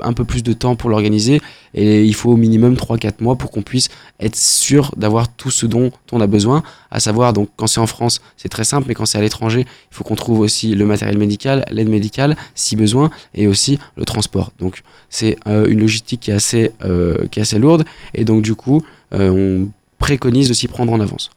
un 0.00 0.12
peu 0.12 0.24
plus 0.24 0.42
de 0.42 0.52
temps 0.52 0.76
pour 0.76 0.90
l'organiser 0.90 1.40
et 1.72 2.04
il 2.04 2.14
faut 2.14 2.32
au 2.32 2.36
minimum 2.36 2.74
3-4 2.74 3.14
mois 3.20 3.36
pour 3.36 3.50
qu'on 3.50 3.62
puisse 3.62 3.88
être 4.20 4.36
sûr 4.36 4.92
d'avoir 4.96 5.28
tout 5.28 5.50
ce 5.50 5.66
dont 5.66 5.90
on 6.12 6.20
a 6.20 6.26
besoin, 6.26 6.62
à 6.90 7.00
savoir 7.00 7.32
donc 7.32 7.48
quand 7.56 7.66
c'est 7.66 7.80
en 7.80 7.86
France 7.86 8.20
c'est 8.36 8.48
très 8.48 8.64
simple 8.64 8.86
mais 8.88 8.94
quand 8.94 9.06
c'est 9.06 9.18
à 9.18 9.22
l'étranger 9.22 9.60
il 9.60 9.94
faut 9.94 10.04
qu'on 10.04 10.16
trouve 10.16 10.40
aussi 10.40 10.74
le 10.74 10.84
matériel 10.84 11.16
médical, 11.16 11.64
l'aide 11.70 11.88
médicale 11.88 12.36
si 12.54 12.76
besoin 12.76 13.10
et 13.34 13.46
aussi 13.46 13.78
le 13.96 14.04
transport. 14.04 14.52
Donc 14.58 14.82
c'est 15.08 15.36
euh, 15.46 15.66
une 15.66 15.80
logistique 15.80 16.20
qui 16.20 16.30
est 16.30 16.34
assez, 16.34 16.72
euh, 16.84 17.26
qui 17.28 17.38
est 17.38 17.42
assez 17.42 17.58
lourde 17.58 17.84
et 18.14 18.24
donc 18.24 18.42
du 18.42 18.54
coup 18.54 18.82
euh, 19.14 19.30
on 19.30 19.68
préconise 20.04 20.48
de 20.48 20.54
s'y 20.54 20.68
prendre 20.68 20.92
en 20.92 21.00
avance. 21.00 21.30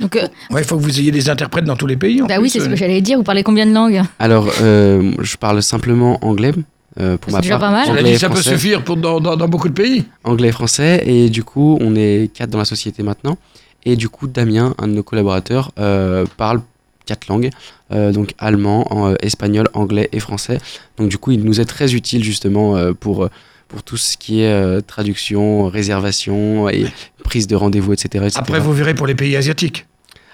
Donc, 0.00 0.14
euh, 0.16 0.26
Ouais, 0.50 0.60
il 0.62 0.64
faut 0.66 0.76
que 0.76 0.82
vous 0.82 0.98
ayez 1.00 1.10
des 1.10 1.28
interprètes 1.30 1.64
dans 1.64 1.76
tous 1.76 1.86
les 1.86 1.96
pays. 1.96 2.20
en 2.22 2.26
bah 2.26 2.34
plus. 2.34 2.42
oui, 2.44 2.50
c'est 2.50 2.60
ce 2.60 2.68
que 2.68 2.76
j'allais 2.76 3.00
dire. 3.00 3.16
Vous 3.18 3.24
parlez 3.24 3.42
combien 3.42 3.66
de 3.66 3.72
langues? 3.72 4.02
Alors 4.18 4.46
euh, 4.60 5.12
je 5.20 5.36
parle 5.36 5.62
simplement 5.62 6.12
anglais. 6.24 6.52
euh, 7.00 7.16
pour 7.16 7.30
C'est 7.30 7.36
ma 7.38 7.40
déjà 7.42 7.58
part. 7.58 7.70
pas 7.70 7.76
mal. 7.78 7.90
Anglais 7.90 8.12
dit, 8.12 8.18
ça 8.18 8.28
peut 8.28 8.42
suffire 8.42 8.84
pour 8.84 8.96
dans, 8.96 9.20
dans- 9.20 9.36
dans 9.36 9.48
beaucoup 9.48 9.68
de 9.68 9.74
pays. 9.82 10.04
anglais 10.24 10.48
et 10.48 10.52
français 10.60 11.02
et 11.06 11.28
du 11.30 11.42
coup 11.44 11.78
on 11.80 11.94
est 11.96 12.30
quatre 12.32 12.50
dans 12.50 12.58
la 12.58 12.64
société 12.74 13.02
maintenant 13.02 13.36
et 13.84 13.96
du 13.96 14.08
coup 14.08 14.26
Damien 14.26 14.74
un 14.78 14.86
de 14.88 14.94
nos 14.98 15.02
collaborateurs 15.02 15.72
euh, 15.78 16.24
parle 16.42 16.60
quatre 17.06 17.26
langues 17.28 17.50
euh, 17.92 18.12
donc 18.16 18.28
allemand 18.38 18.80
en, 18.96 19.10
euh, 19.10 19.14
espagnol 19.28 19.66
anglais 19.74 20.08
et 20.16 20.20
français 20.20 20.58
donc 20.98 21.08
du 21.08 21.18
coup 21.18 21.30
il 21.36 21.42
nous 21.48 21.60
est 21.60 21.64
très 21.76 21.88
utile 22.00 22.22
justement 22.24 22.66
euh, 22.76 22.92
pour 23.04 23.16
euh, 23.24 23.30
pour 23.68 23.82
tout 23.82 23.96
ce 23.96 24.16
qui 24.16 24.42
est 24.42 24.46
euh, 24.52 24.80
traduction 24.80 25.66
réservation 25.68 26.68
et 26.68 26.86
prise 27.24 27.46
de 27.46 27.56
rendez-vous 27.56 27.92
etc, 27.92 28.24
etc. 28.24 28.38
Après, 28.40 28.60
vous 28.60 28.72
verrez 28.72 28.94
pour 28.94 29.06
les 29.06 29.14
pays 29.14 29.36
asiatiques. 29.36 29.86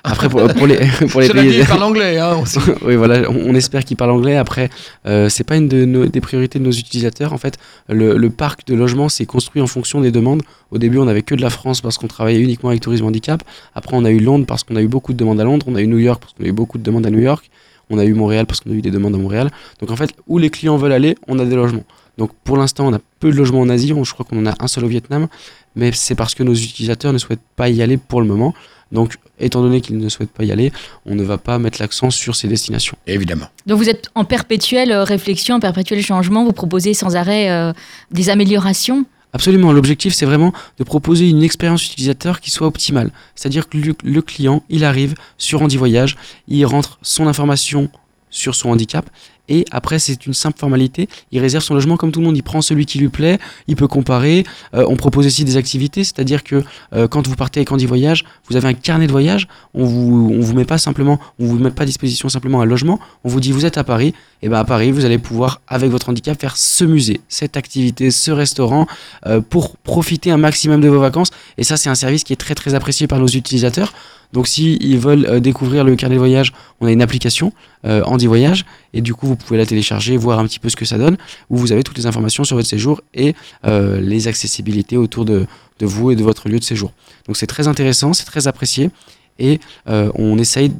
Après, 0.04 0.28
pour, 0.28 0.44
pour 0.48 0.66
les 0.66 0.76
pour 1.10 1.20
les 1.20 1.28
Cela 1.28 1.42
dit, 1.42 1.48
pays 1.50 1.58
ils 1.60 1.64
parlent 1.66 1.84
anglais. 1.84 2.18
Hein, 2.18 2.42
oui, 2.84 2.96
voilà, 2.96 3.30
on, 3.30 3.50
on 3.50 3.54
espère 3.54 3.84
qu'ils 3.84 3.96
parlent 3.96 4.10
anglais. 4.10 4.36
Après, 4.36 4.68
euh, 5.06 5.28
c'est 5.28 5.44
pas 5.44 5.56
une 5.56 5.68
de 5.68 5.84
nos- 5.84 6.06
des 6.06 6.20
priorités 6.20 6.58
de 6.58 6.64
nos 6.64 6.72
utilisateurs. 6.72 7.32
En 7.32 7.38
fait, 7.38 7.56
le, 7.88 8.16
le 8.16 8.30
parc 8.30 8.66
de 8.66 8.74
logement 8.74 9.08
s'est 9.08 9.26
construit 9.26 9.62
en 9.62 9.68
fonction 9.68 10.00
des 10.00 10.10
demandes. 10.10 10.42
Au 10.72 10.78
début, 10.78 10.98
on 10.98 11.06
avait 11.06 11.22
que 11.22 11.36
de 11.36 11.40
la 11.40 11.50
France 11.50 11.80
parce 11.80 11.98
qu'on 11.98 12.08
travaillait 12.08 12.40
uniquement 12.40 12.70
avec 12.70 12.82
Tourisme 12.82 13.04
Handicap. 13.06 13.44
Après, 13.76 13.96
on 13.96 14.04
a 14.04 14.10
eu 14.10 14.18
Londres 14.18 14.44
parce 14.46 14.64
qu'on 14.64 14.74
a 14.74 14.82
eu 14.82 14.88
beaucoup 14.88 15.12
de 15.12 15.18
demandes 15.18 15.40
à 15.40 15.44
Londres. 15.44 15.66
On 15.68 15.76
a 15.76 15.80
eu 15.80 15.86
New 15.86 15.98
York 15.98 16.20
parce 16.20 16.32
qu'on 16.34 16.44
a 16.44 16.48
eu 16.48 16.52
beaucoup 16.52 16.78
de 16.78 16.82
demandes 16.82 17.06
à 17.06 17.10
New 17.10 17.20
York. 17.20 17.48
On 17.88 17.98
a 17.98 18.04
eu 18.04 18.12
Montréal 18.14 18.46
parce 18.46 18.58
qu'on 18.60 18.70
a 18.72 18.74
eu 18.74 18.82
des 18.82 18.90
demandes 18.90 19.14
à 19.14 19.18
Montréal. 19.18 19.50
Donc, 19.80 19.92
en 19.92 19.96
fait, 19.96 20.12
où 20.26 20.38
les 20.38 20.50
clients 20.50 20.76
veulent 20.78 20.92
aller, 20.92 21.14
on 21.28 21.38
a 21.38 21.44
des 21.44 21.54
logements. 21.54 21.84
Donc, 22.18 22.30
pour 22.44 22.56
l'instant, 22.56 22.86
on 22.86 22.92
a 22.92 23.00
peu 23.20 23.30
de 23.30 23.36
logements 23.36 23.60
en 23.60 23.68
Asie. 23.68 23.88
Je 23.88 24.12
crois 24.12 24.26
qu'on 24.28 24.40
en 24.40 24.46
a 24.46 24.54
un 24.60 24.68
seul 24.68 24.84
au 24.84 24.88
Vietnam. 24.88 25.28
Mais 25.74 25.92
c'est 25.92 26.14
parce 26.14 26.34
que 26.34 26.42
nos 26.42 26.54
utilisateurs 26.54 27.12
ne 27.12 27.18
souhaitent 27.18 27.40
pas 27.56 27.68
y 27.68 27.82
aller 27.82 27.96
pour 27.96 28.20
le 28.20 28.26
moment. 28.26 28.54
Donc, 28.92 29.16
étant 29.40 29.62
donné 29.62 29.80
qu'ils 29.80 29.96
ne 29.96 30.08
souhaitent 30.08 30.30
pas 30.30 30.44
y 30.44 30.52
aller, 30.52 30.70
on 31.06 31.14
ne 31.14 31.24
va 31.24 31.38
pas 31.38 31.58
mettre 31.58 31.80
l'accent 31.80 32.10
sur 32.10 32.36
ces 32.36 32.46
destinations. 32.46 32.96
Évidemment. 33.06 33.46
Donc 33.66 33.78
vous 33.78 33.88
êtes 33.88 34.10
en 34.14 34.24
perpétuelle 34.24 34.92
euh, 34.92 35.02
réflexion, 35.02 35.56
en 35.56 35.60
perpétuel 35.60 36.02
changement. 36.02 36.44
Vous 36.44 36.52
proposez 36.52 36.92
sans 36.92 37.16
arrêt 37.16 37.50
euh, 37.50 37.72
des 38.10 38.28
améliorations? 38.28 39.06
Absolument, 39.32 39.72
l'objectif 39.72 40.12
c'est 40.12 40.26
vraiment 40.26 40.52
de 40.78 40.84
proposer 40.84 41.26
une 41.26 41.42
expérience 41.42 41.86
utilisateur 41.86 42.40
qui 42.40 42.50
soit 42.50 42.66
optimale. 42.66 43.10
C'est-à-dire 43.34 43.66
que 43.66 43.78
le, 43.78 43.94
le 44.04 44.20
client, 44.20 44.62
il 44.68 44.84
arrive 44.84 45.14
sur 45.38 45.62
Handy 45.62 45.78
Voyage, 45.78 46.18
il 46.48 46.66
rentre 46.66 46.98
son 47.00 47.26
information 47.26 47.88
sur 48.28 48.54
son 48.54 48.68
handicap 48.68 49.08
et 49.48 49.64
après 49.70 49.98
c'est 49.98 50.26
une 50.26 50.34
simple 50.34 50.58
formalité, 50.58 51.08
il 51.30 51.40
réserve 51.40 51.64
son 51.64 51.74
logement 51.74 51.96
comme 51.96 52.12
tout 52.12 52.20
le 52.20 52.26
monde, 52.26 52.36
il 52.36 52.42
prend 52.42 52.62
celui 52.62 52.86
qui 52.86 52.98
lui 52.98 53.08
plaît, 53.08 53.38
il 53.68 53.76
peut 53.76 53.88
comparer, 53.88 54.44
Euh, 54.74 54.84
on 54.88 54.96
propose 54.96 55.26
aussi 55.26 55.44
des 55.44 55.56
activités, 55.56 56.04
c'est-à-dire 56.04 56.42
que 56.42 56.62
euh, 56.94 57.08
quand 57.08 57.26
vous 57.26 57.36
partez 57.36 57.60
avec 57.60 57.70
Handy 57.72 57.86
Voyage, 57.86 58.24
vous 58.48 58.56
avez 58.56 58.68
un 58.68 58.74
carnet 58.74 59.06
de 59.06 59.12
voyage, 59.12 59.48
on 59.74 59.84
vous, 59.84 60.40
vous 60.40 60.54
met 60.54 60.64
pas 60.64 60.78
simplement, 60.78 61.18
on 61.38 61.46
vous 61.46 61.58
met 61.58 61.70
à 61.78 61.84
disposition 61.84 62.28
simplement 62.28 62.60
un 62.60 62.64
logement, 62.64 62.98
on 63.24 63.28
vous 63.28 63.40
dit 63.40 63.52
vous 63.52 63.66
êtes 63.66 63.78
à 63.78 63.84
Paris, 63.84 64.14
et 64.42 64.48
ben 64.48 64.58
à 64.58 64.64
Paris 64.64 64.90
vous 64.92 65.04
allez 65.04 65.18
pouvoir 65.18 65.60
avec 65.66 65.90
votre 65.90 66.08
handicap 66.08 66.40
faire 66.40 66.56
ce 66.56 66.84
musée, 66.84 67.20
cette 67.28 67.56
activité, 67.56 68.10
ce 68.10 68.30
restaurant, 68.30 68.86
euh, 69.26 69.40
pour 69.40 69.76
profiter 69.76 70.30
un 70.30 70.38
maximum 70.38 70.80
de 70.80 70.88
vos 70.88 71.00
vacances. 71.00 71.30
Et 71.58 71.64
ça, 71.64 71.76
c'est 71.76 71.90
un 71.90 71.94
service 71.94 72.24
qui 72.24 72.32
est 72.32 72.36
très 72.36 72.54
très 72.54 72.74
apprécié 72.74 73.06
par 73.06 73.18
nos 73.18 73.28
utilisateurs. 73.28 73.92
Donc, 74.32 74.46
si 74.46 74.76
ils 74.80 74.98
veulent 74.98 75.26
euh, 75.26 75.40
découvrir 75.40 75.84
le 75.84 75.94
carnet 75.96 76.16
de 76.16 76.20
voyage, 76.20 76.52
on 76.80 76.86
a 76.86 76.92
une 76.92 77.02
application 77.02 77.52
euh, 77.84 78.02
Andy 78.04 78.26
Voyage, 78.26 78.64
et 78.94 79.00
du 79.00 79.14
coup, 79.14 79.26
vous 79.26 79.36
pouvez 79.36 79.58
la 79.58 79.66
télécharger, 79.66 80.16
voir 80.16 80.38
un 80.38 80.44
petit 80.44 80.58
peu 80.58 80.68
ce 80.68 80.76
que 80.76 80.84
ça 80.84 80.98
donne, 80.98 81.16
où 81.50 81.56
vous 81.56 81.72
avez 81.72 81.82
toutes 81.82 81.98
les 81.98 82.06
informations 82.06 82.44
sur 82.44 82.56
votre 82.56 82.68
séjour 82.68 83.00
et 83.14 83.34
euh, 83.66 84.00
les 84.00 84.28
accessibilités 84.28 84.96
autour 84.96 85.24
de, 85.24 85.46
vous 85.80 86.12
et 86.12 86.16
de 86.16 86.22
votre 86.22 86.48
lieu 86.48 86.58
de 86.58 86.64
séjour. 86.64 86.92
Donc, 87.26 87.36
c'est 87.36 87.46
très 87.46 87.66
intéressant, 87.66 88.12
c'est 88.12 88.24
très 88.24 88.46
apprécié, 88.46 88.90
et 89.38 89.60
euh, 89.88 90.10
on 90.14 90.38
essaye 90.38 90.72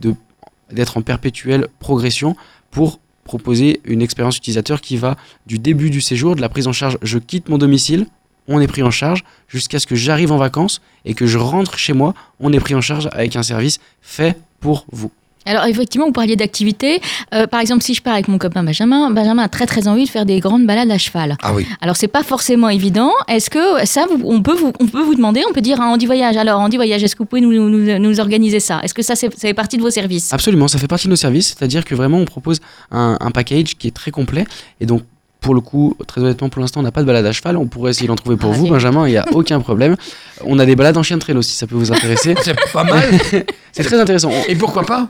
d'être 0.71 0.97
en 0.97 1.03
perpétuelle 1.03 1.67
progression 1.81 2.37
pour 2.71 3.01
proposer 3.25 3.81
une 3.85 4.03
expérience 4.03 4.37
utilisateur 4.37 4.81
qui 4.81 4.97
va 4.97 5.17
du 5.47 5.59
début 5.59 5.91
du 5.91 6.01
séjour, 6.01 6.37
de 6.37 6.41
la 6.41 6.49
prise 6.49 6.67
en 6.67 6.73
charge, 6.73 6.99
je 7.03 7.19
quitte 7.19 7.49
mon 7.49 7.59
domicile, 7.59 8.07
on 8.49 8.61
est 8.61 8.67
pris 8.67 8.83
en 8.83 8.91
charge, 8.91 9.23
jusqu'à 9.49 9.79
ce 9.79 9.87
que 9.87 9.95
j'arrive 9.95 10.33
en 10.33 10.37
vacances 10.39 10.81
et 11.05 11.15
que 11.15 11.27
je 11.27 11.39
rentre 11.39 11.79
chez 11.79 11.93
moi, 11.93 12.15
on 12.41 12.53
est 12.53 12.61
pris 12.61 12.75
en 12.75 12.81
charge 12.81 13.09
avec 13.13 13.37
un 13.37 13.43
service 13.43 13.79
fait 14.01 14.37
pour 14.61 14.85
vous. 14.93 15.11
Alors 15.45 15.65
effectivement, 15.65 16.07
vous 16.07 16.13
parliez 16.13 16.37
d'activités. 16.37 17.01
Euh, 17.35 17.49
par 17.49 17.59
exemple, 17.59 17.83
si 17.83 17.95
je 17.95 18.01
pars 18.03 18.13
avec 18.15 18.29
mon 18.29 18.39
copain 18.39 18.63
Benjamin, 18.63 19.11
Benjamin 19.11 19.43
a 19.43 19.49
très 19.49 19.67
très 19.67 19.89
envie 19.89 20.05
de 20.05 20.09
faire 20.09 20.25
des 20.25 20.39
grandes 20.39 20.67
balades 20.69 20.91
à 20.93 20.99
cheval. 20.99 21.37
Ah 21.43 21.53
oui. 21.53 21.67
Alors 21.81 21.97
c'est 21.97 22.07
pas 22.07 22.23
forcément 22.23 22.69
évident. 22.69 23.11
Est-ce 23.27 23.51
que 23.51 23.85
ça, 23.85 24.07
vous- 24.09 24.23
on 24.25 24.41
peut 24.41 24.55
vous, 24.55 24.73
on 24.79 24.87
peut 24.87 25.03
vous 25.03 25.17
demander, 25.17 25.43
on 25.49 25.53
peut 25.53 25.61
dire 25.61 25.81
à 25.81 25.87
Andy 25.87 26.07
Voyage. 26.07 26.37
Alors 26.37 26.61
Andy 26.61 26.77
Voyage, 26.77 27.03
est-ce 27.03 27.17
que 27.17 27.25
vous 27.25 27.27
pouvez 27.27 27.41
nous, 27.43 27.53
nous, 27.53 27.99
nous 27.99 28.21
organiser 28.21 28.61
ça? 28.61 28.79
Est-ce 28.85 28.95
que 28.95 29.03
ça, 29.03 29.17
c'est- 29.17 29.33
ça 29.33 29.49
fait 29.49 29.53
partie 29.55 29.77
de 29.79 29.83
vos 29.83 29.91
services? 29.91 30.33
Absolument, 30.33 30.69
ça 30.69 30.79
fait 30.79 30.87
partie 30.87 31.07
de 31.09 31.11
nos 31.11 31.17
services, 31.17 31.49
c'est-à-dire 31.59 31.85
que 31.85 31.97
vraiment 31.97 32.19
on 32.19 32.25
propose 32.25 32.61
un, 32.93 33.17
un 33.21 33.31
package 33.33 33.75
qui 33.77 33.89
est 33.89 33.93
très 33.93 34.13
complet 34.13 34.45
et 34.81 34.87
donc 34.87 35.03
pour 35.43 35.55
le 35.55 35.61
coup, 35.61 35.95
très 36.07 36.21
honnêtement, 36.23 36.49
pour 36.49 36.61
l'instant, 36.63 36.81
on 36.81 36.83
n'a 36.85 36.93
pas 36.93 37.03
de 37.03 37.07
balade 37.07 37.27
à 37.27 37.33
cheval. 37.33 37.57
On 37.59 37.67
pourrait 37.67 37.91
essayer 37.91 38.07
d'en 38.09 38.17
trouver 38.17 38.37
pour 38.37 38.53
Ah, 38.53 38.57
vous, 38.57 38.69
Benjamin, 38.69 39.07
il 39.07 39.11
n'y 39.11 39.17
a 39.19 39.27
aucun 39.33 39.61
problème. 39.61 39.97
On 40.45 40.59
a 40.59 40.65
des 40.65 40.77
balades 40.77 40.97
en 40.97 41.03
chien 41.03 41.17
de 41.17 41.21
traîneau, 41.23 41.43
si 41.43 41.53
ça 41.55 41.67
peut 41.67 41.75
vous 41.75 41.93
intéresser. 41.93 42.35
C'est 42.43 42.57
pas 42.73 42.85
mal. 42.85 43.03
C'est 43.73 43.83
très 43.85 44.01
intéressant. 44.01 44.31
Et 44.49 44.55
pourquoi 44.57 44.85
pas? 44.85 45.09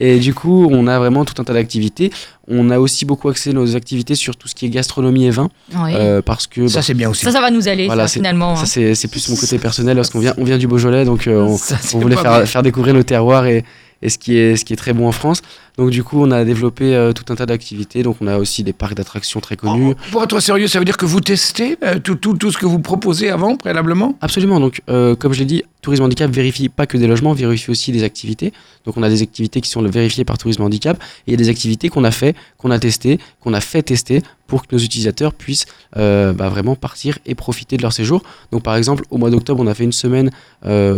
Et 0.00 0.18
du 0.18 0.32
coup, 0.32 0.68
on 0.70 0.86
a 0.86 0.98
vraiment 0.98 1.24
tout 1.24 1.34
un 1.40 1.44
tas 1.44 1.54
d'activités. 1.54 2.12
On 2.46 2.70
a 2.70 2.78
aussi 2.78 3.04
beaucoup 3.04 3.28
axé 3.30 3.52
nos 3.52 3.74
activités 3.74 4.14
sur 4.14 4.36
tout 4.36 4.46
ce 4.46 4.54
qui 4.54 4.66
est 4.66 4.68
gastronomie 4.68 5.26
et 5.26 5.30
vin, 5.30 5.48
Oui. 5.74 5.90
euh, 5.94 6.22
parce 6.22 6.46
que 6.46 6.68
Ça, 6.68 6.78
bah, 6.78 6.82
c'est 6.82 6.94
bien 6.94 7.10
aussi. 7.10 7.24
Ça, 7.24 7.32
ça 7.32 7.40
va 7.40 7.50
nous 7.50 7.66
aller, 7.68 7.86
Voilà, 7.86 8.04
ça, 8.04 8.08
c'est- 8.14 8.20
finalement. 8.20 8.54
ça 8.54 8.62
hein. 8.62 8.66
c'est 8.66 8.94
c'est 8.94 9.08
plus 9.08 9.28
mon 9.28 9.34
côté 9.36 9.58
personnel, 9.58 9.96
parce 9.96 10.10
qu'on 10.10 10.20
vient, 10.20 10.34
on 10.38 10.44
vient 10.44 10.58
du 10.58 10.68
Beaujolais, 10.68 11.04
donc 11.04 11.26
euh, 11.26 11.40
on, 11.40 11.56
Ça, 11.56 11.76
c'est 11.80 11.96
on 11.96 12.00
voulait 12.00 12.16
faire, 12.16 12.62
découvrir 12.62 12.94
nos 12.94 13.02
terroirs 13.02 13.46
et, 13.46 13.64
et 14.02 14.08
ce, 14.08 14.18
qui 14.18 14.36
est, 14.36 14.54
ce 14.56 14.64
qui 14.64 14.72
est 14.72 14.76
très 14.76 14.92
bon 14.92 15.08
en 15.08 15.12
France. 15.12 15.42
Donc 15.78 15.90
du 15.90 16.02
coup, 16.02 16.20
on 16.20 16.32
a 16.32 16.44
développé 16.44 16.96
euh, 16.96 17.12
tout 17.12 17.32
un 17.32 17.36
tas 17.36 17.46
d'activités. 17.46 18.02
Donc 18.02 18.16
on 18.20 18.26
a 18.26 18.36
aussi 18.36 18.64
des 18.64 18.72
parcs 18.72 18.94
d'attractions 18.94 19.40
très 19.40 19.56
connus. 19.56 19.94
Oh, 19.96 20.00
Pour 20.10 20.24
être 20.24 20.40
sérieux, 20.40 20.66
ça 20.66 20.80
veut 20.80 20.84
dire 20.84 20.96
que 20.96 21.06
vous 21.06 21.20
testez 21.20 21.78
euh, 21.84 22.00
tout, 22.00 22.16
tout, 22.16 22.34
tout 22.34 22.50
ce 22.50 22.58
que 22.58 22.66
vous 22.66 22.80
proposez 22.80 23.30
avant, 23.30 23.56
préalablement? 23.56 24.18
Absolument. 24.20 24.58
Donc, 24.58 24.82
euh, 24.90 25.14
comme 25.14 25.32
je 25.32 25.38
l'ai 25.38 25.44
dit, 25.44 25.62
Tourisme 25.80 26.02
Handicap 26.02 26.32
vérifie 26.32 26.68
pas 26.68 26.86
que 26.86 26.98
des 26.98 27.06
logements, 27.06 27.32
vérifie 27.32 27.70
aussi 27.70 27.92
des 27.92 28.02
activités. 28.02 28.52
Donc, 28.84 28.96
on 28.96 29.04
a 29.04 29.08
des 29.08 29.22
activités 29.22 29.60
qui 29.60 29.70
sont 29.70 29.80
vérifiées 29.82 30.24
par 30.24 30.36
Tourisme 30.36 30.62
Handicap 30.62 31.00
et 31.00 31.04
il 31.28 31.30
y 31.30 31.34
a 31.34 31.36
des 31.36 31.48
activités 31.48 31.88
qu'on 31.88 32.02
a 32.02 32.10
fait, 32.10 32.34
qu'on 32.58 32.72
a 32.72 32.80
testé, 32.80 33.20
qu'on 33.40 33.54
a 33.54 33.60
fait 33.60 33.84
tester 33.84 34.22
pour 34.48 34.66
que 34.66 34.74
nos 34.74 34.82
utilisateurs 34.82 35.32
puissent 35.34 35.66
bah, 35.94 36.32
vraiment 36.32 36.74
partir 36.74 37.18
et 37.26 37.34
profiter 37.34 37.76
de 37.76 37.82
leur 37.82 37.92
séjour. 37.92 38.22
Donc, 38.50 38.62
par 38.62 38.74
exemple, 38.76 39.04
au 39.10 39.18
mois 39.18 39.30
d'octobre, 39.30 39.62
on 39.62 39.66
a 39.66 39.74
fait 39.74 39.84
une 39.84 39.92
semaine 39.92 40.30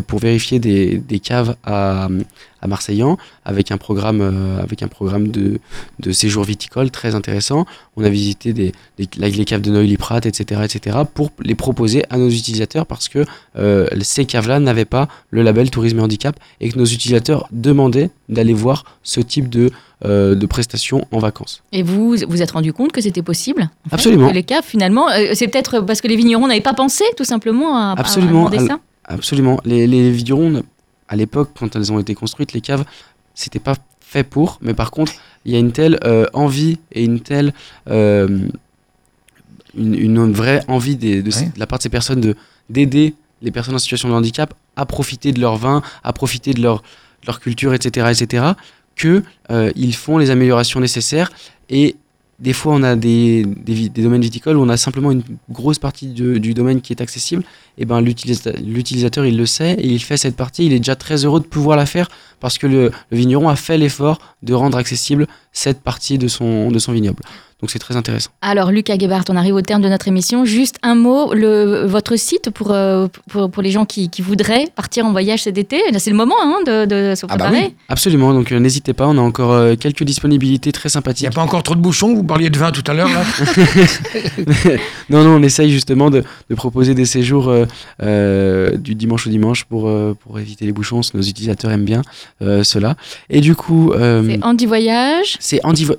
pour 0.07 0.21
vérifier 0.21 0.61
des, 0.61 0.99
des 0.99 1.19
caves 1.19 1.57
à, 1.65 2.09
à 2.63 2.67
Marseillan 2.69 3.19
avec 3.45 3.73
un 3.73 3.77
programme, 3.77 4.23
avec 4.71 4.83
un 4.83 4.89
programme 4.89 5.29
de, 5.29 5.59
de 5.99 6.13
séjour 6.13 6.45
viticole 6.45 6.91
très 6.91 7.15
intéressant. 7.15 7.67
On 7.97 8.05
a 8.05 8.09
visité 8.09 8.53
des, 8.53 8.73
des- 8.99 9.09
les 9.19 9.45
caves 9.45 9.61
de 9.61 9.71
Neuilly-Prat, 9.71 10.21
etc., 10.25 10.61
etc., 10.65 10.99
pour 11.13 11.31
les 11.41 11.55
proposer 11.55 12.05
à 12.11 12.17
nos 12.17 12.29
utilisateurs 12.31 12.87
parce 12.87 13.09
que 13.09 13.25
euh, 13.59 13.87
ces 14.03 14.25
caves-là 14.25 14.61
n'avaient 14.61 14.85
pas 14.85 15.09
le 15.31 15.43
label 15.43 15.71
tourisme 15.71 15.99
et 15.99 16.03
handicap 16.03 16.39
et 16.61 16.69
que 16.71 16.79
nos 16.79 16.85
utilisateurs 16.87 17.49
demandaient 17.51 18.11
d'aller 18.29 18.53
voir 18.55 18.85
ce 19.03 19.21
type 19.21 19.49
de, 19.49 19.71
euh, 20.05 20.35
de 20.37 20.47
prestations 20.47 21.07
en 21.11 21.19
vacances. 21.19 21.63
Et 21.73 21.83
vous 21.83 22.17
vous 22.29 22.43
êtes 22.43 22.53
rendu 22.53 22.73
compte 22.73 22.93
que 22.93 23.01
c'était 23.01 23.23
possible 23.23 23.63
en 23.87 23.89
fait, 23.91 23.95
Absolument. 23.97 24.29
que 24.29 24.35
les 24.35 24.45
caves, 24.45 24.65
finalement, 24.65 25.09
euh, 25.11 25.31
c'est 25.35 25.49
peut-être 25.49 25.81
parce 25.81 26.01
que 26.01 26.07
les 26.09 26.17
vignerons 26.17 26.47
n'avaient 26.47 26.61
pas 26.61 26.75
pensé 26.75 27.05
tout 27.17 27.25
simplement 27.25 27.77
à, 27.77 27.81
à- 27.81 27.93
à 27.95 28.01
Absolument. 28.01 28.51
ça 28.67 28.79
Absolument. 29.05 29.59
Les, 29.65 29.89
les 29.89 30.11
vignerons, 30.13 30.63
à 31.09 31.17
l'époque, 31.17 31.51
quand 31.59 31.75
elles 31.75 31.91
ont 31.93 31.99
été 31.99 32.15
construites, 32.15 32.53
les 32.53 32.61
caves, 32.61 32.85
c'était 33.35 33.59
pas 33.59 33.75
fait 34.11 34.25
pour. 34.25 34.59
Mais 34.61 34.75
par 34.75 34.91
contre, 34.91 35.13
il 35.45 35.53
y 35.53 35.57
a 35.57 35.59
une 35.59 35.73
telle 35.73 35.99
euh, 36.05 36.27
envie 36.33 36.79
et 36.93 37.05
une 37.05 37.21
telle. 37.21 37.53
euh, 37.89 38.49
une, 39.77 39.95
une 39.95 40.33
vraie 40.33 40.63
envie 40.69 40.97
des- 40.97 41.23
de, 41.23 41.31
Ouais. 41.35 41.51
de 41.55 41.59
la 41.61 41.67
part 41.67 41.79
de 41.79 41.83
ces 41.85 41.89
personnes 41.89 42.21
de 42.21 42.35
d'aider 42.69 43.15
les 43.43 43.51
personnes 43.53 43.75
en 43.75 43.79
situation 43.79 44.09
de 44.09 44.15
handicap 44.15 44.53
à 44.77 44.85
profiter 44.85 45.33
de 45.33 45.41
leur 45.41 45.57
vin, 45.57 45.83
à 46.05 46.13
profiter 46.13 46.53
de 46.55 46.61
leur, 46.63 46.79
de 47.23 47.27
leur 47.29 47.39
culture, 47.41 47.73
etc., 47.75 48.09
etc., 48.11 48.45
que 48.97 49.23
euh, 49.51 49.71
ils 49.77 49.95
font 49.95 50.19
les 50.19 50.31
améliorations 50.31 50.81
nécessaires 50.81 51.31
et 51.69 51.97
des 52.41 52.55
fois, 52.55 52.75
on 52.75 52.83
a 52.83 52.97
des, 52.97 53.45
domaines 53.95 54.23
viticoles 54.23 54.57
où 54.57 54.63
on 54.63 54.69
a 54.69 54.77
simplement 54.77 55.11
une 55.13 55.23
grosse 55.51 55.79
partie 55.79 56.09
du 56.09 56.55
domaine 56.55 56.81
qui 56.81 56.93
est 56.93 57.03
accessible. 57.03 57.45
Et 57.77 57.85
ben, 57.85 58.01
l'utilisa- 58.01 58.59
l'utilisateur, 58.63 59.27
il 59.27 59.37
le 59.37 59.47
sait 59.47 59.75
et 59.75 59.87
il 59.87 60.03
fait 60.03 60.17
cette 60.17 60.37
partie. 60.37 60.65
Il 60.65 60.73
est 60.73 60.79
déjà 60.79 60.97
très 60.97 61.25
heureux 61.25 61.41
de 61.41 61.47
pouvoir 61.47 61.77
la 61.77 61.87
faire 61.87 62.09
parce 62.41 62.57
que 62.57 62.67
le, 62.67 62.91
vigneron 63.13 63.49
a 63.49 63.57
fait 63.57 63.77
l'effort 63.77 64.19
de 64.43 64.55
rendre 64.55 64.79
accessible 64.79 65.27
cette 65.53 65.83
partie 65.83 66.17
de 66.17 66.29
son 66.29 66.71
vignoble. 66.93 67.23
Donc, 67.61 67.71
c'est 67.71 67.79
très 67.79 67.97
intéressant. 67.97 68.31
Alors, 68.43 68.71
Lucas 68.73 68.97
Gebhardt, 68.99 69.25
on 69.29 69.37
arrive 69.37 69.55
au 69.55 69.61
terme 69.61 69.83
de 69.83 69.89
notre 69.89 70.09
émission. 70.09 70.45
Juste 70.45 70.77
un 70.83 70.95
mot, 70.95 71.35
le, 71.35 71.85
votre 71.87 72.17
site 72.17 72.51
pour, 72.51 72.71
euh, 72.73 73.07
pour, 73.29 73.51
pour 73.51 73.63
les 73.63 73.71
gens 73.71 73.85
qui, 73.85 74.09
qui 74.09 74.23
voudraient 74.23 74.69
partir 74.75 75.05
en 75.05 75.13
voyage 75.13 75.43
cet 75.43 75.59
été. 75.59 75.79
Là, 75.93 75.99
c'est 75.99 76.11
le 76.11 76.17
moment 76.17 76.37
hein, 76.43 76.59
de, 76.67 76.85
de 76.87 77.15
se 77.15 77.27
Ah 77.29 77.37
bah 77.37 77.45
préparer. 77.45 77.67
oui. 77.69 77.75
Absolument. 77.89 78.33
Donc, 78.33 78.51
euh, 78.53 78.59
n'hésitez 78.59 78.93
pas. 78.95 79.07
On 79.09 79.19
a 79.19 79.21
encore 79.21 79.53
euh, 79.53 79.77
quelques 79.77 80.05
disponibilités 80.05 80.73
très 80.73 80.89
Il 80.89 80.89
n'y 80.89 80.93
sympathiques. 80.93 81.29
a 81.29 81.31
pas 81.31 81.43
encore 81.43 81.63
trop 81.63 81.75
de 81.75 81.81
bouchons, 81.81 82.15
vous 82.15 82.25
parliez 82.25 82.51
de 82.51 82.59
vin 82.59 82.71
tout 82.71 82.85
à 82.87 82.95
l'heure, 82.95 83.11
non, 85.11 85.25
non, 85.25 85.37
on 85.37 85.43
essaye 85.43 85.71
justement 85.71 86.11
de, 86.11 86.23
de 86.49 86.55
proposer 86.55 86.95
des 86.95 87.05
séjours 87.05 87.49
euh, 87.49 87.67
euh, 88.03 88.77
du 88.77 88.95
dimanche 88.95 89.27
au 89.27 89.31
dimanche 89.31 89.65
pour, 89.65 89.89
euh, 89.89 90.17
pour 90.21 90.39
éviter 90.39 90.65
les 90.67 90.73
bouchons. 90.73 91.01
Nos 91.15 91.23
utilisateurs 91.23 91.71
aiment 91.71 91.85
bien 91.85 92.03
euh, 92.43 92.63
cela. 92.65 92.97
Et 93.29 93.41
du 93.41 93.55
coup, 93.55 93.93
euh, 93.93 94.23
C'est 94.27 94.45
Andy 94.45 94.67
Voyage. 94.67 95.37
c'est 95.41 95.61
handivo- 95.63 95.95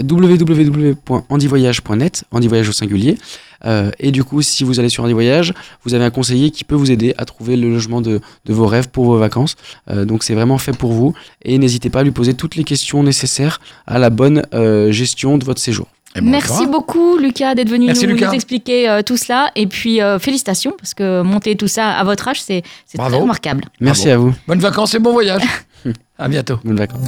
www.handivoyage.net, 1.51 2.23
handivoyage 2.31 2.69
au 2.69 2.71
singulier. 2.71 3.17
Euh, 3.65 3.91
et 3.99 4.11
du 4.11 4.23
coup, 4.23 4.41
si 4.41 4.63
vous 4.63 4.79
allez 4.79 4.89
sur 4.89 5.03
Handivoyage, 5.03 5.53
vous 5.83 5.93
avez 5.93 6.03
un 6.03 6.09
conseiller 6.09 6.49
qui 6.51 6.63
peut 6.63 6.75
vous 6.75 6.91
aider 6.91 7.13
à 7.17 7.25
trouver 7.25 7.57
le 7.57 7.69
logement 7.69 8.01
de, 8.01 8.19
de 8.45 8.53
vos 8.53 8.65
rêves 8.65 8.89
pour 8.89 9.05
vos 9.05 9.17
vacances. 9.17 9.55
Euh, 9.89 10.05
donc 10.05 10.23
c'est 10.23 10.33
vraiment 10.33 10.57
fait 10.57 10.75
pour 10.75 10.91
vous. 10.93 11.13
Et 11.43 11.57
n'hésitez 11.57 11.89
pas 11.89 11.99
à 11.99 12.03
lui 12.03 12.11
poser 12.11 12.33
toutes 12.33 12.55
les 12.55 12.63
questions 12.63 13.03
nécessaires 13.03 13.59
à 13.85 13.99
la 13.99 14.09
bonne 14.09 14.43
euh, 14.53 14.91
gestion 14.91 15.37
de 15.37 15.45
votre 15.45 15.61
séjour. 15.61 15.87
Merci 16.21 16.67
beaucoup, 16.67 17.17
Lucas, 17.17 17.55
d'être 17.55 17.69
venu 17.69 17.85
Merci, 17.85 18.05
nous, 18.05 18.13
Lucas. 18.15 18.27
nous 18.27 18.33
expliquer 18.33 18.89
euh, 18.89 19.01
tout 19.01 19.15
cela. 19.15 19.49
Et 19.55 19.65
puis, 19.67 20.01
euh, 20.01 20.19
félicitations, 20.19 20.73
parce 20.77 20.93
que 20.93 21.21
monter 21.21 21.55
tout 21.55 21.69
ça 21.69 21.91
à 21.91 22.03
votre 22.03 22.27
âge, 22.27 22.41
c'est 22.41 22.63
c'est 22.85 22.97
très 22.97 23.17
remarquable. 23.17 23.65
Merci 23.79 24.07
Bravo. 24.07 24.21
à 24.21 24.25
vous. 24.29 24.35
Bonnes 24.47 24.59
vacances 24.59 24.93
et 24.93 24.99
bon 24.99 25.13
voyage. 25.13 25.43
à 26.17 26.27
bientôt. 26.27 26.57
Bonnes 26.65 26.77
vacances. 26.77 27.07